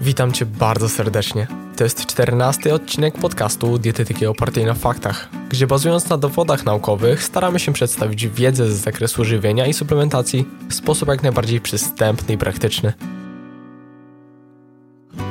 Witam 0.00 0.32
Cię 0.32 0.46
bardzo 0.46 0.88
serdecznie. 0.88 1.46
To 1.76 1.84
jest 1.84 2.06
czternasty 2.06 2.74
odcinek 2.74 3.18
podcastu 3.18 3.78
Dietetyki 3.78 4.26
opartej 4.26 4.64
na 4.64 4.74
faktach, 4.74 5.28
gdzie 5.48 5.66
bazując 5.66 6.08
na 6.08 6.18
dowodach 6.18 6.64
naukowych 6.64 7.22
staramy 7.22 7.58
się 7.58 7.72
przedstawić 7.72 8.28
wiedzę 8.28 8.72
z 8.72 8.76
zakresu 8.76 9.24
żywienia 9.24 9.66
i 9.66 9.72
suplementacji 9.72 10.48
w 10.68 10.74
sposób 10.74 11.08
jak 11.08 11.22
najbardziej 11.22 11.60
przystępny 11.60 12.34
i 12.34 12.38
praktyczny. 12.38 12.92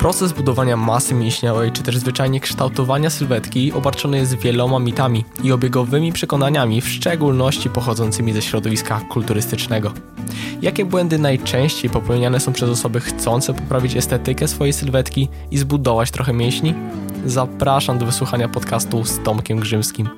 Proces 0.05 0.33
budowania 0.33 0.77
masy 0.77 1.13
mięśniowej, 1.13 1.71
czy 1.71 1.83
też 1.83 1.97
zwyczajnie 1.97 2.39
kształtowania 2.39 3.09
sylwetki 3.09 3.73
obarczony 3.73 4.17
jest 4.17 4.39
wieloma 4.39 4.79
mitami 4.79 5.25
i 5.43 5.51
obiegowymi 5.51 6.13
przekonaniami, 6.13 6.81
w 6.81 6.89
szczególności 6.89 7.69
pochodzącymi 7.69 8.33
ze 8.33 8.41
środowiska 8.41 9.01
kulturystycznego. 9.09 9.93
Jakie 10.61 10.85
błędy 10.85 11.17
najczęściej 11.17 11.89
popełniane 11.89 12.39
są 12.39 12.53
przez 12.53 12.69
osoby 12.69 12.99
chcące 12.99 13.53
poprawić 13.53 13.95
estetykę 13.95 14.47
swojej 14.47 14.73
sylwetki 14.73 15.27
i 15.51 15.57
zbudować 15.57 16.11
trochę 16.11 16.33
mięśni? 16.33 16.73
Zapraszam 17.25 17.97
do 17.97 18.05
wysłuchania 18.05 18.49
podcastu 18.49 19.05
z 19.05 19.23
Tomkiem 19.23 19.59
Grzymskim. 19.59 20.09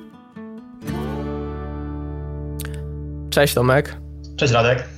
Cześć 3.30 3.54
Tomek. 3.54 3.96
Cześć 4.36 4.52
Radek. 4.52 4.88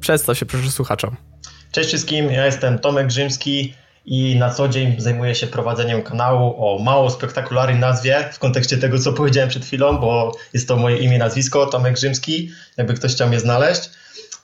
Przedstaw 0.00 0.38
się 0.38 0.46
proszę 0.46 0.70
słuchaczom. 0.70 1.16
Cześć 1.72 1.88
wszystkim, 1.88 2.30
ja 2.30 2.46
jestem 2.46 2.78
Tomek 2.78 3.06
Grzymski 3.06 3.74
i 4.04 4.36
na 4.36 4.50
co 4.50 4.68
dzień 4.68 4.94
zajmuję 4.98 5.34
się 5.34 5.46
prowadzeniem 5.46 6.02
kanału 6.02 6.54
o 6.58 6.78
mało 6.78 7.10
spektakularnej 7.10 7.78
nazwie 7.78 8.28
w 8.32 8.38
kontekście 8.38 8.78
tego, 8.78 8.98
co 8.98 9.12
powiedziałem 9.12 9.50
przed 9.50 9.64
chwilą, 9.64 9.98
bo 9.98 10.36
jest 10.52 10.68
to 10.68 10.76
moje 10.76 10.96
imię, 10.96 11.18
nazwisko, 11.18 11.66
Tomek 11.66 11.94
Grzymski, 11.94 12.50
jakby 12.76 12.94
ktoś 12.94 13.12
chciał 13.12 13.28
mnie 13.28 13.40
znaleźć. 13.40 13.90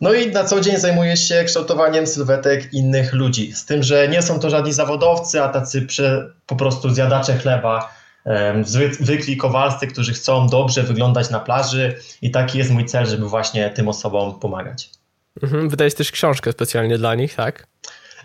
No 0.00 0.12
i 0.12 0.32
na 0.32 0.44
co 0.44 0.60
dzień 0.60 0.76
zajmuję 0.76 1.16
się 1.16 1.44
kształtowaniem 1.44 2.06
sylwetek 2.06 2.74
innych 2.74 3.12
ludzi. 3.12 3.52
Z 3.52 3.64
tym, 3.64 3.82
że 3.82 4.08
nie 4.08 4.22
są 4.22 4.40
to 4.40 4.50
żadni 4.50 4.72
zawodowcy, 4.72 5.42
a 5.42 5.48
tacy 5.48 5.82
prze, 5.82 6.30
po 6.46 6.56
prostu 6.56 6.90
zjadacze 6.90 7.38
chleba, 7.38 7.94
zwykli 9.00 9.36
kowalscy, 9.36 9.86
którzy 9.86 10.12
chcą 10.12 10.46
dobrze 10.48 10.82
wyglądać 10.82 11.30
na 11.30 11.40
plaży 11.40 11.98
i 12.22 12.30
taki 12.30 12.58
jest 12.58 12.70
mój 12.70 12.84
cel, 12.84 13.06
żeby 13.06 13.28
właśnie 13.28 13.70
tym 13.70 13.88
osobom 13.88 14.40
pomagać. 14.40 14.90
Mhm, 15.42 15.68
wydajesz 15.68 15.94
też 15.94 16.12
książkę 16.12 16.52
specjalnie 16.52 16.98
dla 16.98 17.14
nich, 17.14 17.34
tak? 17.34 17.66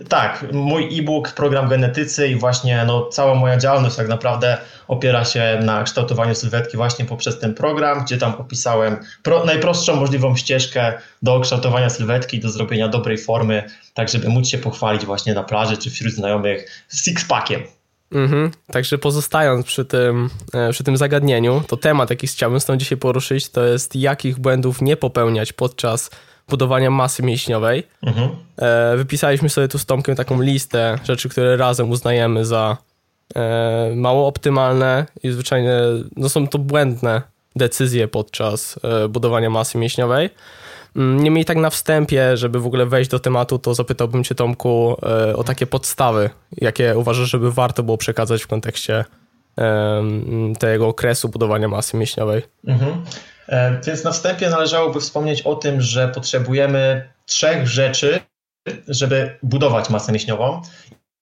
Tak, 0.10 0.46
mój 0.54 1.00
e-book, 1.00 1.32
program 1.32 1.70
genetycy 1.70 2.28
i 2.28 2.36
właśnie 2.36 2.84
no, 2.88 3.06
cała 3.06 3.36
moja 3.36 3.58
działalność 3.58 3.96
tak 3.96 4.08
naprawdę 4.08 4.58
opiera 4.88 5.26
się 5.26 5.60
na 5.64 5.84
kształtowaniu 5.84 6.36
sylwetki 6.36 6.78
właśnie 6.78 7.06
poprzez 7.06 7.40
ten 7.40 7.54
program, 7.54 8.04
gdzie 8.04 8.18
tam 8.18 8.34
opisałem 8.36 8.98
pro, 9.24 9.46
najprostszą 9.46 9.96
możliwą 9.96 10.36
ścieżkę 10.36 10.94
do 11.22 11.40
kształtowania 11.40 11.90
sylwetki, 11.90 12.40
do 12.40 12.50
zrobienia 12.50 12.88
dobrej 12.88 13.18
formy, 13.18 13.64
tak 13.94 14.10
żeby 14.10 14.30
móc 14.30 14.48
się 14.48 14.58
pochwalić 14.58 15.06
właśnie 15.06 15.34
na 15.34 15.44
plaży 15.44 15.78
czy 15.78 15.90
wśród 15.90 16.14
znajomych 16.14 16.86
six-packiem. 16.90 17.62
Mhm. 18.12 18.52
Także 18.68 18.98
pozostając 18.98 19.66
przy 19.66 19.86
tym, 19.86 20.30
e, 20.54 20.72
przy 20.72 20.84
tym 20.84 20.98
zagadnieniu, 20.98 21.64
to 21.68 21.78
temat, 21.78 22.10
jaki 22.10 22.28
chciałbym 22.28 22.60
z 22.60 22.66
tą 22.66 22.78
dzisiaj 22.78 22.98
poruszyć, 22.98 23.50
to 23.50 23.66
jest 23.66 23.96
jakich 23.96 24.40
błędów 24.40 24.82
nie 24.82 24.98
popełniać 24.98 25.54
podczas 25.54 26.10
budowania 26.52 26.92
masy 26.92 27.24
mięśniowej. 27.24 27.84
Mhm. 28.04 28.30
E, 28.58 28.98
wypisaliśmy 28.98 29.50
sobie 29.50 29.68
tu 29.68 29.78
z 29.78 29.86
Tomkiem 29.86 30.16
taką 30.16 30.42
listę 30.42 31.00
rzeczy, 31.04 31.30
które 31.30 31.58
razem 31.58 31.90
uznajemy 31.90 32.46
za 32.46 32.78
e, 33.36 33.92
mało 33.96 34.28
optymalne 34.28 35.06
i 35.24 35.32
zwyczajnie 35.32 35.74
no 36.16 36.30
są 36.30 36.48
to 36.48 36.58
błędne 36.58 37.22
decyzje 37.56 38.08
podczas 38.08 38.80
e, 38.84 39.08
budowania 39.08 39.50
masy 39.50 39.78
mięśniowej. 39.78 40.30
Mm, 40.96 41.24
niemniej 41.24 41.46
tak 41.46 41.58
na 41.58 41.70
wstępie, 41.70 42.38
żeby 42.38 42.60
w 42.60 42.66
ogóle 42.66 42.86
wejść 42.86 43.10
do 43.10 43.20
tematu, 43.20 43.60
to 43.60 43.74
zapytałbym 43.74 44.24
Cię 44.24 44.36
Tomku 44.36 44.96
o 45.36 45.44
takie 45.44 45.68
podstawy, 45.68 46.30
jakie 46.58 46.98
uważasz, 46.98 47.30
żeby 47.30 47.52
warto 47.52 47.84
było 47.84 47.98
przekazać 47.98 48.44
w 48.44 48.48
kontekście 48.48 49.06
tego 50.60 50.88
okresu 50.88 51.30
budowania 51.30 51.68
masy 51.68 51.98
mięśniowej. 51.98 52.42
Mhm. 52.68 53.04
Więc 53.86 54.04
na 54.04 54.12
wstępie 54.12 54.50
należałoby 54.50 55.00
wspomnieć 55.00 55.42
o 55.42 55.56
tym, 55.56 55.82
że 55.82 56.08
potrzebujemy 56.08 57.10
trzech 57.26 57.68
rzeczy, 57.68 58.20
żeby 58.88 59.38
budować 59.44 59.90
masę 59.90 60.12
mięśniową. 60.12 60.62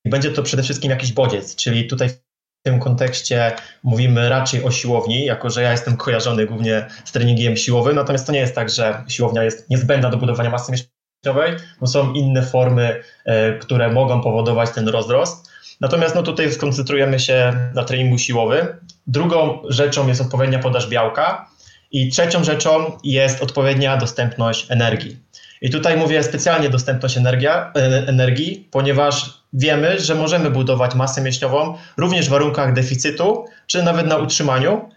I 0.05 0.09
będzie 0.09 0.31
to 0.31 0.43
przede 0.43 0.63
wszystkim 0.63 0.91
jakiś 0.91 1.13
bodziec, 1.13 1.55
czyli 1.55 1.87
tutaj 1.87 2.09
w 2.09 2.19
tym 2.63 2.79
kontekście 2.79 3.55
mówimy 3.83 4.29
raczej 4.29 4.63
o 4.63 4.71
siłowni, 4.71 5.25
jako 5.25 5.49
że 5.49 5.61
ja 5.61 5.71
jestem 5.71 5.97
kojarzony 5.97 6.45
głównie 6.45 6.87
z 7.05 7.11
treningiem 7.11 7.57
siłowym, 7.57 7.95
natomiast 7.95 8.25
to 8.25 8.31
nie 8.31 8.39
jest 8.39 8.55
tak, 8.55 8.69
że 8.69 9.03
siłownia 9.07 9.43
jest 9.43 9.69
niezbędna 9.69 10.09
do 10.09 10.17
budowania 10.17 10.49
masy 10.49 10.71
mięśniowej, 10.71 11.55
bo 11.81 11.87
są 11.87 12.13
inne 12.13 12.41
formy, 12.41 13.03
e, 13.25 13.53
które 13.53 13.91
mogą 13.91 14.21
powodować 14.21 14.69
ten 14.69 14.87
rozrost. 14.87 15.48
Natomiast 15.81 16.15
no, 16.15 16.23
tutaj 16.23 16.51
skoncentrujemy 16.51 17.19
się 17.19 17.53
na 17.75 17.83
treningu 17.83 18.17
siłowym. 18.17 18.67
Drugą 19.07 19.59
rzeczą 19.69 20.07
jest 20.07 20.21
odpowiednia 20.21 20.59
podaż 20.59 20.87
białka, 20.87 21.49
i 21.91 22.09
trzecią 22.09 22.43
rzeczą 22.43 22.97
jest 23.03 23.43
odpowiednia 23.43 23.97
dostępność 23.97 24.65
energii. 24.69 25.17
I 25.61 25.69
tutaj 25.69 25.97
mówię 25.97 26.23
specjalnie 26.23 26.69
dostępność 26.69 27.17
energia, 27.17 27.71
e, 27.75 28.07
energii, 28.07 28.67
ponieważ 28.71 29.43
wiemy, 29.53 29.99
że 29.99 30.15
możemy 30.15 30.51
budować 30.51 30.95
masę 30.95 31.21
mięśniową 31.21 31.77
również 31.97 32.27
w 32.27 32.29
warunkach 32.29 32.73
deficytu, 32.73 33.45
czy 33.67 33.83
nawet 33.83 34.07
na 34.07 34.17
utrzymaniu. 34.17 34.89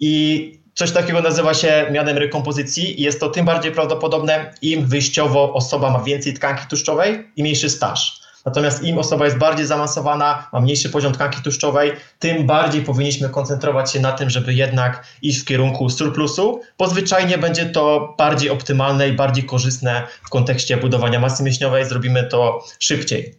I 0.00 0.52
coś 0.74 0.90
takiego 0.90 1.22
nazywa 1.22 1.54
się 1.54 1.86
mianem 1.90 2.18
rekompozycji 2.18 3.00
i 3.00 3.02
jest 3.02 3.20
to 3.20 3.30
tym 3.30 3.46
bardziej 3.46 3.72
prawdopodobne, 3.72 4.54
im 4.62 4.86
wyjściowo 4.86 5.52
osoba 5.52 5.90
ma 5.90 6.02
więcej 6.02 6.34
tkanki 6.34 6.66
tłuszczowej 6.66 7.26
i 7.36 7.42
mniejszy 7.42 7.70
staż. 7.70 8.20
Natomiast 8.44 8.82
im 8.82 8.98
osoba 8.98 9.24
jest 9.24 9.38
bardziej 9.38 9.66
zaawansowana, 9.66 10.48
ma 10.52 10.60
mniejszy 10.60 10.90
poziom 10.90 11.12
tkanki 11.12 11.42
tłuszczowej, 11.42 11.92
tym 12.18 12.46
bardziej 12.46 12.82
powinniśmy 12.82 13.28
koncentrować 13.28 13.92
się 13.92 14.00
na 14.00 14.12
tym, 14.12 14.30
żeby 14.30 14.54
jednak 14.54 15.04
iść 15.22 15.40
w 15.40 15.44
kierunku 15.44 15.90
surplusu, 15.90 16.60
bo 16.78 16.88
zwyczajnie 16.88 17.38
będzie 17.38 17.66
to 17.66 18.14
bardziej 18.18 18.50
optymalne 18.50 19.08
i 19.08 19.12
bardziej 19.12 19.44
korzystne 19.44 20.06
w 20.22 20.28
kontekście 20.28 20.76
budowania 20.76 21.20
masy 21.20 21.42
mięśniowej, 21.42 21.84
zrobimy 21.84 22.24
to 22.24 22.64
szybciej. 22.78 23.34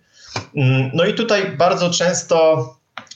Mm, 0.55 0.91
no 0.93 1.05
i 1.05 1.13
tutaj 1.13 1.51
bardzo 1.57 1.89
często, 1.89 2.69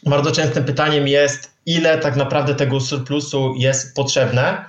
bardzo 0.06 0.32
częstym 0.32 0.64
pytaniem 0.64 1.08
jest, 1.08 1.52
ile 1.66 1.98
tak 1.98 2.16
naprawdę 2.16 2.56
tego 2.56 2.80
surplusu 2.80 3.54
jest 3.58 3.96
potrzebne 3.96 4.66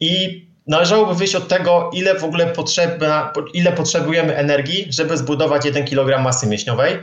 i 0.00 0.49
należałoby 0.66 1.14
wyjść 1.14 1.34
od 1.34 1.48
tego, 1.48 1.90
ile 1.92 2.18
w 2.18 2.24
ogóle 2.24 2.46
potrzebna, 2.46 3.32
ile 3.54 3.72
potrzebujemy 3.72 4.36
energii, 4.36 4.86
żeby 4.90 5.16
zbudować 5.16 5.64
1 5.64 5.84
kg 5.84 6.22
masy 6.22 6.46
mięśniowej. 6.46 6.98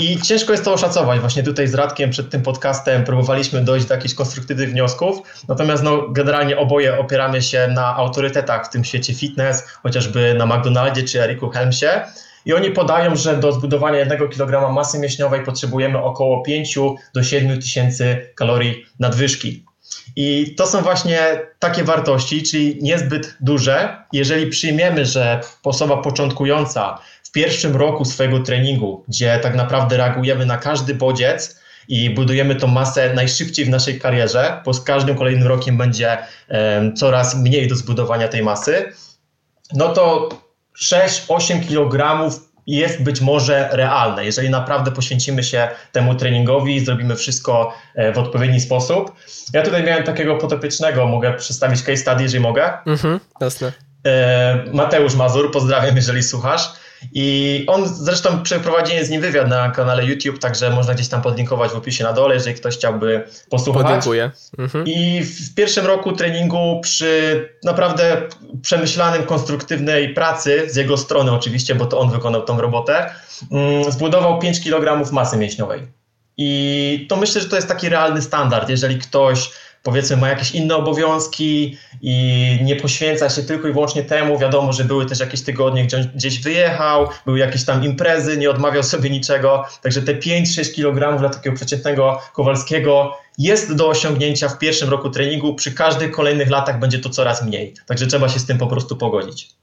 I 0.00 0.20
ciężko 0.20 0.52
jest 0.52 0.64
to 0.64 0.72
oszacować. 0.72 1.20
Właśnie 1.20 1.42
tutaj 1.42 1.68
z 1.68 1.74
Radkiem 1.74 2.10
przed 2.10 2.30
tym 2.30 2.42
podcastem 2.42 3.04
próbowaliśmy 3.04 3.60
dojść 3.60 3.86
do 3.86 3.94
jakichś 3.94 4.14
konstruktywnych 4.14 4.70
wniosków. 4.70 5.18
Natomiast 5.48 5.82
no, 5.82 6.08
generalnie 6.08 6.58
oboje 6.58 6.98
opieramy 6.98 7.42
się 7.42 7.68
na 7.74 7.96
autorytetach 7.96 8.66
w 8.66 8.70
tym 8.70 8.84
świecie 8.84 9.14
fitness, 9.14 9.68
chociażby 9.82 10.34
na 10.34 10.46
McDonaldzie 10.46 11.02
czy 11.02 11.22
Eriku 11.22 11.50
Helmsie. 11.50 11.86
I 12.46 12.52
oni 12.52 12.70
podają, 12.70 13.16
że 13.16 13.36
do 13.36 13.52
zbudowania 13.52 13.98
1 13.98 14.28
kg 14.28 14.72
masy 14.72 14.98
mięśniowej 14.98 15.44
potrzebujemy 15.44 15.98
około 15.98 16.42
5 16.42 16.78
do 17.14 17.22
7 17.22 17.60
tysięcy 17.60 18.32
kalorii 18.34 18.84
nadwyżki. 18.98 19.64
I 20.16 20.54
to 20.54 20.66
są 20.66 20.82
właśnie 20.82 21.40
takie 21.58 21.84
wartości, 21.84 22.42
czyli 22.42 22.78
niezbyt 22.82 23.36
duże. 23.40 24.04
Jeżeli 24.12 24.46
przyjmiemy, 24.46 25.06
że 25.06 25.40
osoba 25.64 25.96
początkująca 25.96 26.98
w 27.24 27.32
pierwszym 27.32 27.76
roku 27.76 28.04
swojego 28.04 28.40
treningu, 28.40 29.04
gdzie 29.08 29.38
tak 29.42 29.54
naprawdę 29.54 29.96
reagujemy 29.96 30.46
na 30.46 30.56
każdy 30.56 30.94
bodziec 30.94 31.60
i 31.88 32.10
budujemy 32.10 32.56
tą 32.56 32.66
masę 32.66 33.14
najszybciej 33.14 33.64
w 33.64 33.68
naszej 33.68 34.00
karierze, 34.00 34.62
bo 34.64 34.74
z 34.74 34.82
każdym 34.84 35.16
kolejnym 35.16 35.48
rokiem 35.48 35.76
będzie 35.76 36.18
coraz 36.96 37.36
mniej 37.36 37.68
do 37.68 37.76
zbudowania 37.76 38.28
tej 38.28 38.42
masy, 38.42 38.92
no 39.72 39.88
to 39.88 40.28
6-8 40.82 41.68
kg 41.68 42.30
jest 42.66 43.02
być 43.02 43.20
może 43.20 43.68
realne, 43.72 44.24
jeżeli 44.24 44.50
naprawdę 44.50 44.90
poświęcimy 44.90 45.42
się 45.44 45.68
temu 45.92 46.14
treningowi 46.14 46.76
i 46.76 46.84
zrobimy 46.84 47.16
wszystko 47.16 47.74
e, 47.94 48.12
w 48.12 48.18
odpowiedni 48.18 48.60
sposób. 48.60 49.12
Ja 49.52 49.62
tutaj 49.62 49.84
miałem 49.84 50.04
takiego 50.04 50.36
potopiecznego, 50.36 51.06
mogę 51.06 51.34
przedstawić 51.34 51.82
case 51.82 51.96
study, 51.96 52.22
jeżeli 52.22 52.42
mogę. 52.42 52.72
Mhm, 52.86 53.20
jasne. 53.40 53.72
E, 54.06 54.64
Mateusz 54.72 55.14
Mazur, 55.14 55.52
pozdrawiam, 55.52 55.96
jeżeli 55.96 56.22
słuchasz. 56.22 56.72
I 57.12 57.64
on 57.66 57.88
zresztą 57.88 58.42
przeprowadzi 58.42 59.04
z 59.04 59.10
nim 59.10 59.20
wywiad 59.20 59.48
na 59.48 59.70
kanale 59.70 60.04
YouTube, 60.04 60.38
także 60.38 60.70
można 60.70 60.94
gdzieś 60.94 61.08
tam 61.08 61.22
podlinkować 61.22 61.70
w 61.70 61.76
opisie 61.76 62.04
na 62.04 62.12
dole, 62.12 62.34
jeżeli 62.34 62.56
ktoś 62.56 62.76
chciałby 62.76 63.24
posłuchać. 63.50 63.82
Podziękuję. 63.82 64.30
Mhm. 64.58 64.84
I 64.86 65.24
w 65.24 65.54
pierwszym 65.54 65.86
roku 65.86 66.12
treningu 66.12 66.80
przy 66.82 67.48
naprawdę 67.64 68.22
przemyślanym, 68.62 69.22
konstruktywnej 69.22 70.14
pracy 70.14 70.66
z 70.70 70.76
jego 70.76 70.96
strony 70.96 71.32
oczywiście, 71.32 71.74
bo 71.74 71.86
to 71.86 71.98
on 71.98 72.10
wykonał 72.10 72.42
tą 72.42 72.60
robotę, 72.60 73.10
mm, 73.52 73.92
zbudował 73.92 74.38
5 74.38 74.60
kg 74.60 75.12
masy 75.12 75.36
mięśniowej. 75.36 75.86
I 76.36 77.06
to 77.08 77.16
myślę, 77.16 77.40
że 77.40 77.48
to 77.48 77.56
jest 77.56 77.68
taki 77.68 77.88
realny 77.88 78.22
standard. 78.22 78.68
Jeżeli 78.68 78.98
ktoś 78.98 79.50
powiedzmy 79.82 80.16
ma 80.16 80.28
jakieś 80.28 80.50
inne 80.50 80.76
obowiązki 80.76 81.76
i 82.02 82.58
nie 82.62 82.76
poświęca 82.76 83.30
się 83.30 83.42
tylko 83.42 83.68
i 83.68 83.72
wyłącznie 83.72 84.02
temu. 84.02 84.38
Wiadomo, 84.38 84.72
że 84.72 84.84
były 84.84 85.06
też 85.06 85.20
jakieś 85.20 85.42
tygodnie, 85.42 85.84
gdzie 85.84 86.10
gdzieś 86.14 86.40
wyjechał, 86.40 87.08
były 87.26 87.38
jakieś 87.38 87.64
tam 87.64 87.84
imprezy, 87.84 88.36
nie 88.36 88.50
odmawiał 88.50 88.82
sobie 88.82 89.10
niczego. 89.10 89.64
Także 89.82 90.02
te 90.02 90.14
5-6 90.14 90.74
kg 90.74 91.18
dla 91.18 91.28
takiego 91.28 91.56
przeciętnego 91.56 92.20
Kowalskiego 92.32 93.18
jest 93.38 93.74
do 93.74 93.88
osiągnięcia 93.88 94.48
w 94.48 94.58
pierwszym 94.58 94.88
roku 94.88 95.10
treningu. 95.10 95.54
Przy 95.54 95.72
każdych 95.72 96.10
kolejnych 96.10 96.50
latach 96.50 96.78
będzie 96.78 96.98
to 96.98 97.10
coraz 97.10 97.44
mniej. 97.44 97.74
Także 97.86 98.06
trzeba 98.06 98.28
się 98.28 98.38
z 98.38 98.46
tym 98.46 98.58
po 98.58 98.66
prostu 98.66 98.96
pogodzić. 98.96 99.59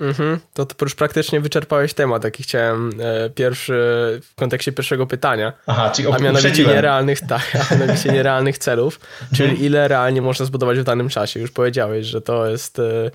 Mhm, 0.00 0.40
to, 0.54 0.66
to 0.66 0.84
już 0.84 0.94
praktycznie 0.94 1.40
wyczerpałeś 1.40 1.94
temat, 1.94 2.24
jaki 2.24 2.42
chciałem 2.42 2.90
e, 3.00 3.30
pierwszy, 3.30 3.72
w 4.22 4.34
kontekście 4.34 4.72
pierwszego 4.72 5.06
pytania. 5.06 5.52
Aha, 5.66 5.90
czyli 5.90 6.12
A 6.12 6.18
mianowicie 6.18 6.64
nierealnych, 6.64 7.20
tak, 7.20 7.56
a 7.70 7.74
mianowicie 7.74 8.12
nierealnych 8.18 8.58
celów, 8.58 9.00
czyli 9.34 9.64
ile 9.64 9.88
realnie 9.88 10.22
można 10.22 10.46
zbudować 10.46 10.78
w 10.78 10.84
danym 10.84 11.08
czasie. 11.08 11.40
Już 11.40 11.50
powiedziałeś, 11.50 12.06
że 12.06 12.20
to 12.20 12.46
jest, 12.46 12.78
e, 12.78 13.10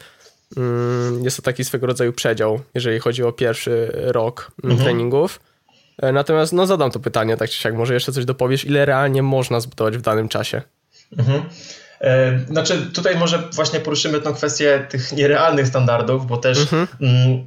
mm, 0.57 1.23
jest 1.23 1.37
to 1.37 1.43
taki 1.43 1.65
swego 1.65 1.87
rodzaju 1.87 2.13
przedział, 2.13 2.59
jeżeli 2.73 2.99
chodzi 2.99 3.23
o 3.23 3.31
pierwszy 3.31 3.91
rok 3.93 4.51
mhm. 4.63 4.83
treningów. 4.83 5.39
E, 6.01 6.11
natomiast 6.11 6.53
no 6.53 6.67
zadam 6.67 6.91
to 6.91 6.99
pytanie, 6.99 7.37
tak 7.37 7.49
czy 7.49 7.59
siak, 7.59 7.73
może 7.75 7.93
jeszcze 7.93 8.11
coś 8.11 8.25
dopowiesz, 8.25 8.65
ile 8.65 8.85
realnie 8.85 9.23
można 9.23 9.59
zbudować 9.59 9.97
w 9.97 10.01
danym 10.01 10.29
czasie? 10.29 10.61
Mhm. 11.17 11.43
Znaczy, 12.47 12.91
tutaj 12.93 13.15
może 13.15 13.43
właśnie 13.53 13.79
poruszymy 13.79 14.21
tą 14.21 14.33
kwestię 14.33 14.87
tych 14.89 15.11
nierealnych 15.11 15.67
standardów, 15.67 16.27
bo 16.27 16.37
też 16.37 16.59
mhm. 16.59 16.87
mm, 17.01 17.45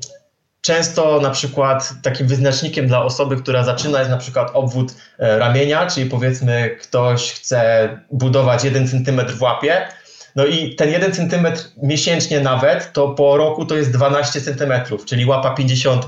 często 0.60 1.20
na 1.20 1.30
przykład 1.30 1.92
takim 2.02 2.26
wyznacznikiem 2.26 2.86
dla 2.86 3.02
osoby, 3.02 3.36
która 3.36 3.64
zaczyna 3.64 3.98
jest 3.98 4.10
na 4.10 4.16
przykład 4.16 4.50
obwód 4.54 4.94
e, 5.18 5.38
ramienia, 5.38 5.86
czyli 5.86 6.10
powiedzmy 6.10 6.76
ktoś 6.80 7.32
chce 7.32 7.88
budować 8.10 8.64
1 8.64 8.88
cm 8.88 9.20
w 9.26 9.42
łapie, 9.42 9.88
no 10.36 10.46
i 10.46 10.74
ten 10.74 10.90
1 10.90 11.12
cm 11.12 11.46
miesięcznie 11.82 12.40
nawet, 12.40 12.92
to 12.92 13.08
po 13.08 13.36
roku 13.36 13.66
to 13.66 13.74
jest 13.76 13.92
12 13.92 14.40
cm, 14.40 14.72
czyli 15.06 15.26
łapa 15.26 15.50
50, 15.50 16.06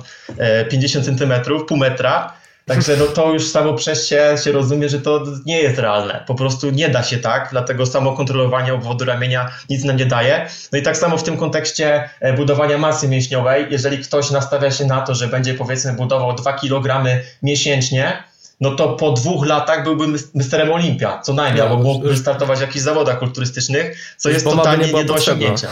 50 0.70 1.06
cm, 1.06 1.32
pół 1.68 1.76
metra. 1.76 2.39
Także 2.70 2.96
no 2.96 3.06
to 3.06 3.32
już 3.32 3.48
samo 3.48 3.74
przez 3.74 4.08
się, 4.08 4.34
się 4.44 4.52
rozumie, 4.52 4.88
że 4.88 5.00
to 5.00 5.24
nie 5.46 5.62
jest 5.62 5.78
realne. 5.78 6.24
Po 6.26 6.34
prostu 6.34 6.70
nie 6.70 6.88
da 6.88 7.02
się 7.02 7.18
tak, 7.18 7.48
dlatego 7.50 7.86
samo 7.86 8.12
kontrolowanie 8.16 8.74
obwodu 8.74 9.04
ramienia 9.04 9.50
nic 9.70 9.84
nam 9.84 9.96
nie 9.96 10.06
daje. 10.06 10.48
No 10.72 10.78
i 10.78 10.82
tak 10.82 10.96
samo 10.96 11.18
w 11.18 11.22
tym 11.22 11.36
kontekście 11.36 12.08
e, 12.20 12.32
budowania 12.32 12.78
masy 12.78 13.08
mięśniowej, 13.08 13.66
jeżeli 13.70 13.98
ktoś 13.98 14.30
nastawia 14.30 14.70
się 14.70 14.84
na 14.84 15.00
to, 15.00 15.14
że 15.14 15.28
będzie 15.28 15.54
powiedzmy 15.54 15.92
budował 15.92 16.34
2 16.34 16.52
kg 16.52 17.04
miesięcznie, 17.42 18.22
no 18.60 18.70
to 18.70 18.88
po 18.88 19.12
dwóch 19.12 19.46
latach 19.46 19.84
byłby 19.84 20.06
misterem 20.34 20.72
Olimpia, 20.72 21.20
co 21.22 21.32
najmniej, 21.32 21.64
no, 21.64 21.70
albo 21.70 21.82
mógłby 21.82 22.16
startować 22.16 22.58
w 22.58 22.62
jakichś 22.62 22.84
zawodach 22.84 23.18
kulturystycznych, 23.18 24.14
co 24.16 24.30
jest 24.30 24.44
totalnie 24.44 24.86
nie, 24.86 24.92
nie 24.92 25.04
do 25.04 25.14
osiągnięcia. 25.14 25.68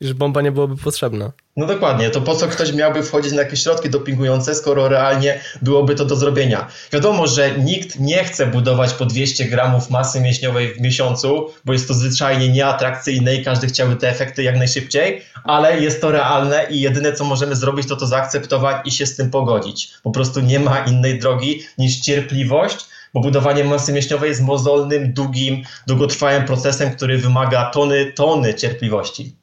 Już 0.00 0.12
bomba 0.12 0.42
nie 0.42 0.52
byłoby 0.52 0.76
potrzebna. 0.76 1.32
No 1.56 1.66
dokładnie, 1.66 2.10
to 2.10 2.20
po 2.20 2.34
co 2.34 2.48
ktoś 2.48 2.72
miałby 2.72 3.02
wchodzić 3.02 3.32
na 3.32 3.42
jakieś 3.42 3.62
środki 3.62 3.90
dopingujące, 3.90 4.54
skoro 4.54 4.88
realnie 4.88 5.40
byłoby 5.62 5.94
to 5.94 6.04
do 6.04 6.16
zrobienia? 6.16 6.66
Wiadomo, 6.92 7.26
że 7.26 7.58
nikt 7.58 7.98
nie 7.98 8.24
chce 8.24 8.46
budować 8.46 8.92
po 8.92 9.06
200 9.06 9.44
gramów 9.44 9.90
masy 9.90 10.20
mięśniowej 10.20 10.74
w 10.74 10.80
miesiącu, 10.80 11.50
bo 11.64 11.72
jest 11.72 11.88
to 11.88 11.94
zwyczajnie 11.94 12.48
nieatrakcyjne 12.48 13.34
i 13.34 13.44
każdy 13.44 13.66
chciałby 13.66 13.96
te 13.96 14.08
efekty 14.08 14.42
jak 14.42 14.56
najszybciej, 14.56 15.22
ale 15.44 15.80
jest 15.80 16.00
to 16.00 16.10
realne 16.10 16.66
i 16.70 16.80
jedyne 16.80 17.12
co 17.12 17.24
możemy 17.24 17.56
zrobić 17.56 17.88
to 17.88 17.96
to 17.96 18.06
zaakceptować 18.06 18.76
i 18.84 18.90
się 18.90 19.06
z 19.06 19.16
tym 19.16 19.30
pogodzić. 19.30 19.92
Po 20.02 20.10
prostu 20.10 20.40
nie 20.40 20.60
ma 20.60 20.78
innej 20.78 21.18
drogi 21.18 21.62
niż 21.78 22.00
cierpliwość, 22.00 22.86
bo 23.14 23.20
budowanie 23.20 23.64
masy 23.64 23.92
mięśniowej 23.92 24.28
jest 24.28 24.42
mozolnym, 24.42 25.12
długim, 25.12 25.62
długotrwałym 25.86 26.44
procesem, 26.44 26.90
który 26.90 27.18
wymaga 27.18 27.64
tony, 27.64 28.12
tony 28.12 28.54
cierpliwości. 28.54 29.39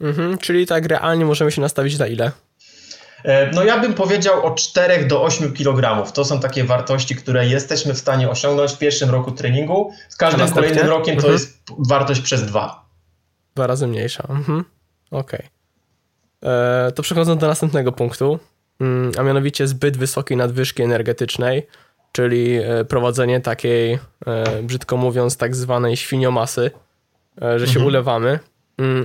Mhm, 0.00 0.38
czyli 0.38 0.66
tak 0.66 0.86
realnie 0.86 1.24
możemy 1.24 1.52
się 1.52 1.60
nastawić 1.60 1.98
na 1.98 2.06
ile? 2.06 2.32
E, 3.24 3.50
no 3.50 3.64
ja 3.64 3.78
bym 3.78 3.94
powiedział 3.94 4.46
o 4.46 4.54
4 4.54 5.04
do 5.04 5.22
8 5.22 5.52
kg. 5.52 6.12
To 6.12 6.24
są 6.24 6.40
takie 6.40 6.64
wartości, 6.64 7.16
które 7.16 7.46
jesteśmy 7.46 7.94
w 7.94 7.98
stanie 7.98 8.30
osiągnąć 8.30 8.72
w 8.72 8.78
pierwszym 8.78 9.10
roku 9.10 9.32
treningu. 9.32 9.92
Z 10.08 10.16
każdym 10.16 10.50
kolejnym 10.50 10.86
rokiem 10.86 11.16
to 11.16 11.28
mhm. 11.28 11.32
jest 11.32 11.58
wartość 11.88 12.20
przez 12.20 12.46
dwa. 12.46 12.84
Dwa 13.54 13.66
razy 13.66 13.86
mniejsza. 13.86 14.26
Mhm. 14.28 14.64
Okej. 15.10 15.40
Okay. 16.40 16.50
E, 16.52 16.92
to 16.92 17.02
przechodząc 17.02 17.40
do 17.40 17.46
następnego 17.46 17.92
punktu, 17.92 18.38
mm, 18.80 19.12
a 19.18 19.22
mianowicie 19.22 19.66
zbyt 19.66 19.96
wysokiej 19.96 20.36
nadwyżki 20.36 20.82
energetycznej, 20.82 21.66
czyli 22.12 22.56
e, 22.56 22.84
prowadzenie 22.84 23.40
takiej, 23.40 23.98
brzydko 24.62 24.96
mówiąc, 24.96 25.36
tak 25.36 25.56
zwanej 25.56 25.96
świniomasy, 25.96 26.70
że 27.56 27.66
się 27.66 27.70
mhm. 27.70 27.86
ulewamy 27.86 28.38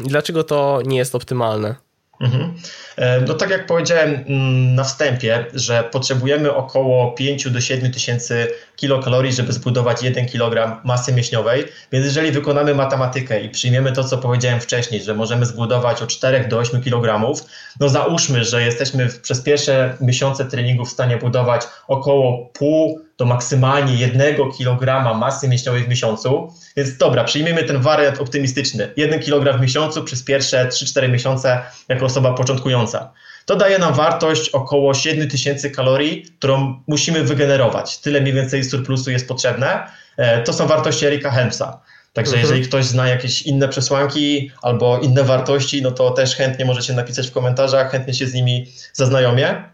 dlaczego 0.04 0.44
to 0.44 0.81
nie 0.86 0.98
jest 0.98 1.16
optymalne? 1.16 1.75
Mhm. 2.21 2.54
E, 2.98 3.21
no 3.21 3.33
tak 3.33 3.50
jak 3.50 3.66
powiedziałem 3.66 4.10
mm, 4.10 4.75
na 4.75 4.83
wstępie, 4.83 5.45
że 5.54 5.83
potrzebujemy 5.92 6.54
około 6.54 7.12
5 7.12 7.50
do 7.50 7.62
7 7.62 7.92
tysięcy 7.92 8.48
kilokalorii, 8.75 9.33
żeby 9.33 9.54
zbudować 9.54 10.04
1 10.04 10.27
kg 10.27 10.81
masy 10.86 11.13
mięśniowej, 11.13 11.66
więc 11.92 12.06
jeżeli 12.06 12.31
wykonamy 12.31 12.75
matematykę 12.75 13.42
i 13.42 13.50
przyjmiemy 13.50 13.92
to, 13.92 14.04
co 14.04 14.18
powiedziałem 14.18 14.62
wcześniej, 14.62 15.01
że 15.01 15.13
możemy 15.13 15.45
zbudować 15.45 16.01
od 16.01 16.10
4 16.10 16.48
do 16.48 16.57
8 16.57 16.81
kg, 16.81 17.33
no 17.80 17.89
załóżmy, 17.89 18.44
że 18.44 18.63
jesteśmy 18.63 19.07
przez 19.22 19.42
pierwsze 19.42 19.98
miesiące 20.01 20.45
treningu 20.45 20.86
w 20.86 20.89
stanie 20.89 21.18
budować 21.18 21.62
około 21.88 22.50
pół 22.54 23.08
do 23.19 23.25
maksymalnie 23.25 23.95
1 23.95 24.36
kg 24.57 25.16
masy 25.16 25.48
mięśniowej 25.48 25.83
w 25.83 25.88
miesiącu. 25.88 26.54
Więc 26.77 26.98
dobra, 26.98 27.24
przyjmijmy 27.24 27.63
ten 27.63 27.81
wariant 27.81 28.21
optymistyczny. 28.21 28.94
1 28.98 29.19
kg 29.19 29.57
w 29.57 29.62
miesiącu 29.62 30.04
przez 30.04 30.24
pierwsze 30.24 30.68
3-4 30.68 31.10
miesiące 31.10 31.62
jako 31.89 32.06
osoba 32.06 32.33
początkująca. 32.33 33.12
To 33.45 33.56
daje 33.56 33.80
nam 33.80 33.94
wartość 33.94 34.50
około 34.50 34.94
7000 34.94 35.69
kalorii, 35.69 36.25
którą 36.38 36.81
musimy 36.88 37.24
wygenerować. 37.24 37.98
Tyle 37.98 38.21
mniej 38.21 38.33
więcej 38.33 38.63
surplusu 38.63 39.12
jest 39.12 39.27
potrzebne. 39.27 39.88
E, 40.18 40.44
to 40.44 40.54
są 40.54 40.68
wartości 40.68 41.06
Erika 41.06 41.31
Helmsa. 41.31 41.81
Także 42.13 42.31
mhm. 42.31 42.42
jeżeli 42.42 42.68
ktoś 42.68 42.86
zna 42.86 43.07
jakieś 43.07 43.42
inne 43.42 43.68
przesłanki 43.68 44.51
albo 44.62 45.00
inne 45.00 45.24
wartości, 45.24 45.81
no 45.81 45.92
to 45.92 46.12
też 46.12 46.36
chętnie 46.36 46.65
możecie 46.65 46.94
napisać 46.94 47.27
w 47.27 47.31
komentarzach, 47.31 47.92
chętnie 47.92 48.13
się 48.13 48.27
z 48.27 48.33
nimi 48.33 48.68
zaznajomię. 48.94 49.69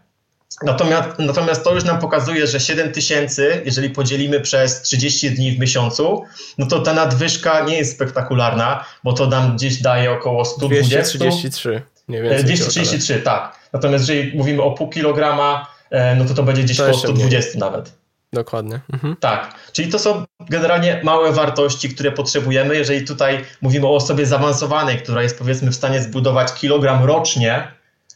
Natomiast, 0.62 1.08
natomiast 1.18 1.64
to 1.64 1.74
już 1.74 1.84
nam 1.84 1.98
pokazuje, 1.98 2.46
że 2.46 2.60
7 2.60 2.92
tysięcy, 2.92 3.62
jeżeli 3.64 3.90
podzielimy 3.90 4.40
przez 4.40 4.82
30 4.82 5.30
dni 5.30 5.52
w 5.52 5.58
miesiącu, 5.58 6.22
no 6.58 6.66
to 6.66 6.80
ta 6.80 6.92
nadwyżka 6.92 7.64
nie 7.64 7.76
jest 7.76 7.92
spektakularna, 7.92 8.84
bo 9.04 9.12
to 9.12 9.26
nam 9.26 9.56
gdzieś 9.56 9.82
daje 9.82 10.12
około 10.12 10.44
120. 10.44 10.88
233, 10.88 11.82
nie 12.08 12.22
więcej. 12.22 12.44
233, 12.44 13.20
tak. 13.20 13.58
Natomiast 13.72 14.08
jeżeli 14.08 14.38
mówimy 14.38 14.62
o 14.62 14.70
pół 14.70 14.88
kilograma, 14.88 15.66
e, 15.90 16.14
no 16.14 16.24
to 16.24 16.34
to 16.34 16.42
będzie 16.42 16.62
gdzieś 16.62 16.76
to 16.76 16.86
po 16.86 16.94
120 16.94 17.50
mniej. 17.50 17.60
nawet. 17.60 17.92
Dokładnie. 18.32 18.80
Mhm. 18.92 19.16
Tak, 19.20 19.54
czyli 19.72 19.92
to 19.92 19.98
są 19.98 20.24
generalnie 20.40 21.00
małe 21.04 21.32
wartości, 21.32 21.88
które 21.88 22.12
potrzebujemy. 22.12 22.76
Jeżeli 22.76 23.04
tutaj 23.04 23.44
mówimy 23.62 23.86
o 23.86 23.94
osobie 23.94 24.26
zaawansowanej, 24.26 24.98
która 24.98 25.22
jest 25.22 25.38
powiedzmy 25.38 25.70
w 25.70 25.74
stanie 25.74 26.02
zbudować 26.02 26.52
kilogram 26.52 27.04
rocznie, 27.04 27.68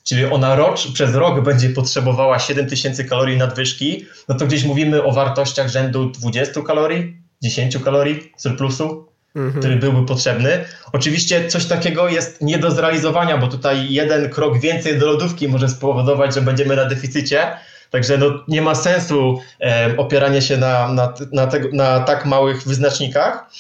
czyli 0.05 0.25
ona 0.25 0.55
rocz, 0.55 0.93
przez 0.93 1.15
rok 1.15 1.41
będzie 1.45 1.71
potrzebowała 1.71 2.39
7000 2.39 3.05
kalorii 3.05 3.37
nadwyżki, 3.37 4.07
no 4.29 4.35
to 4.35 4.47
gdzieś 4.47 4.65
mówimy 4.65 5.03
o 5.03 5.13
wartościach 5.13 5.69
rzędu 5.69 6.11
20 6.11 6.63
kalorii, 6.63 7.17
10 7.43 7.79
kalorii 7.79 8.33
surplusu, 8.37 9.07
mhm. 9.37 9.61
który 9.61 9.77
byłby 9.77 10.07
potrzebny. 10.07 10.65
Oczywiście 10.93 11.49
coś 11.49 11.65
takiego 11.65 12.09
jest 12.09 12.43
nie 12.43 12.59
do 12.59 12.71
zrealizowania, 12.71 13.39
bo 13.39 13.49
tutaj 13.49 13.93
jeden 13.93 14.31
krok 14.31 14.61
więcej 14.61 14.99
do 14.99 15.07
lodówki 15.07 15.49
może 15.49 15.69
spowodować, 15.69 16.35
że 16.35 16.43
będziemy 16.43 16.77
na 16.77 16.85
deficycie. 16.85 17.57
Także 17.91 18.19
no, 18.19 18.27
nie 18.49 18.63
ma 18.63 18.75
sensu 18.75 19.41
e, 19.61 19.95
opieranie 19.97 20.43
się 20.43 20.57
na, 20.57 20.93
na, 20.93 21.15
na, 21.33 21.47
tego, 21.47 21.69
na 21.73 22.01
tak 22.01 22.27
małych 22.27 22.63
wyznacznikach. 22.63 23.51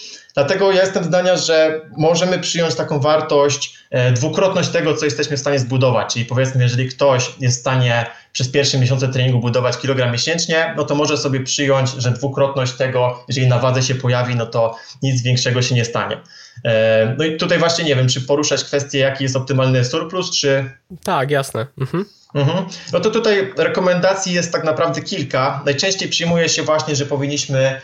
Dlatego 0.40 0.72
ja 0.72 0.80
jestem 0.80 1.04
zdania, 1.04 1.36
że 1.36 1.80
możemy 1.96 2.38
przyjąć 2.38 2.74
taką 2.74 3.00
wartość, 3.00 3.78
e, 3.90 4.12
dwukrotność 4.12 4.68
tego, 4.68 4.94
co 4.94 5.04
jesteśmy 5.04 5.36
w 5.36 5.40
stanie 5.40 5.58
zbudować. 5.58 6.12
Czyli 6.12 6.24
powiedzmy, 6.24 6.62
jeżeli 6.62 6.88
ktoś 6.88 7.30
jest 7.40 7.58
w 7.58 7.60
stanie 7.60 8.06
przez 8.32 8.48
pierwsze 8.48 8.78
miesiące 8.78 9.08
treningu 9.08 9.38
budować 9.38 9.78
kilogram 9.78 10.12
miesięcznie, 10.12 10.74
no 10.76 10.84
to 10.84 10.94
może 10.94 11.16
sobie 11.16 11.40
przyjąć, 11.40 11.90
że 11.90 12.10
dwukrotność 12.10 12.72
tego, 12.72 13.24
jeżeli 13.28 13.46
na 13.46 13.58
wadze 13.58 13.82
się 13.82 13.94
pojawi, 13.94 14.36
no 14.36 14.46
to 14.46 14.76
nic 15.02 15.22
większego 15.22 15.62
się 15.62 15.74
nie 15.74 15.84
stanie. 15.84 16.20
E, 16.64 17.14
no 17.18 17.24
i 17.24 17.36
tutaj 17.36 17.58
właśnie 17.58 17.84
nie 17.84 17.96
wiem, 17.96 18.08
czy 18.08 18.20
poruszać 18.20 18.64
kwestię, 18.64 18.98
jaki 18.98 19.24
jest 19.24 19.36
optymalny 19.36 19.84
surplus, 19.84 20.30
czy. 20.30 20.70
Tak, 21.04 21.30
jasne. 21.30 21.66
Mhm. 21.80 22.04
Mhm. 22.34 22.64
No 22.92 23.00
to 23.00 23.10
tutaj 23.10 23.52
rekomendacji 23.56 24.34
jest 24.34 24.52
tak 24.52 24.64
naprawdę 24.64 25.02
kilka. 25.02 25.62
Najczęściej 25.64 26.08
przyjmuje 26.08 26.48
się 26.48 26.62
właśnie, 26.62 26.96
że 26.96 27.06
powinniśmy 27.06 27.80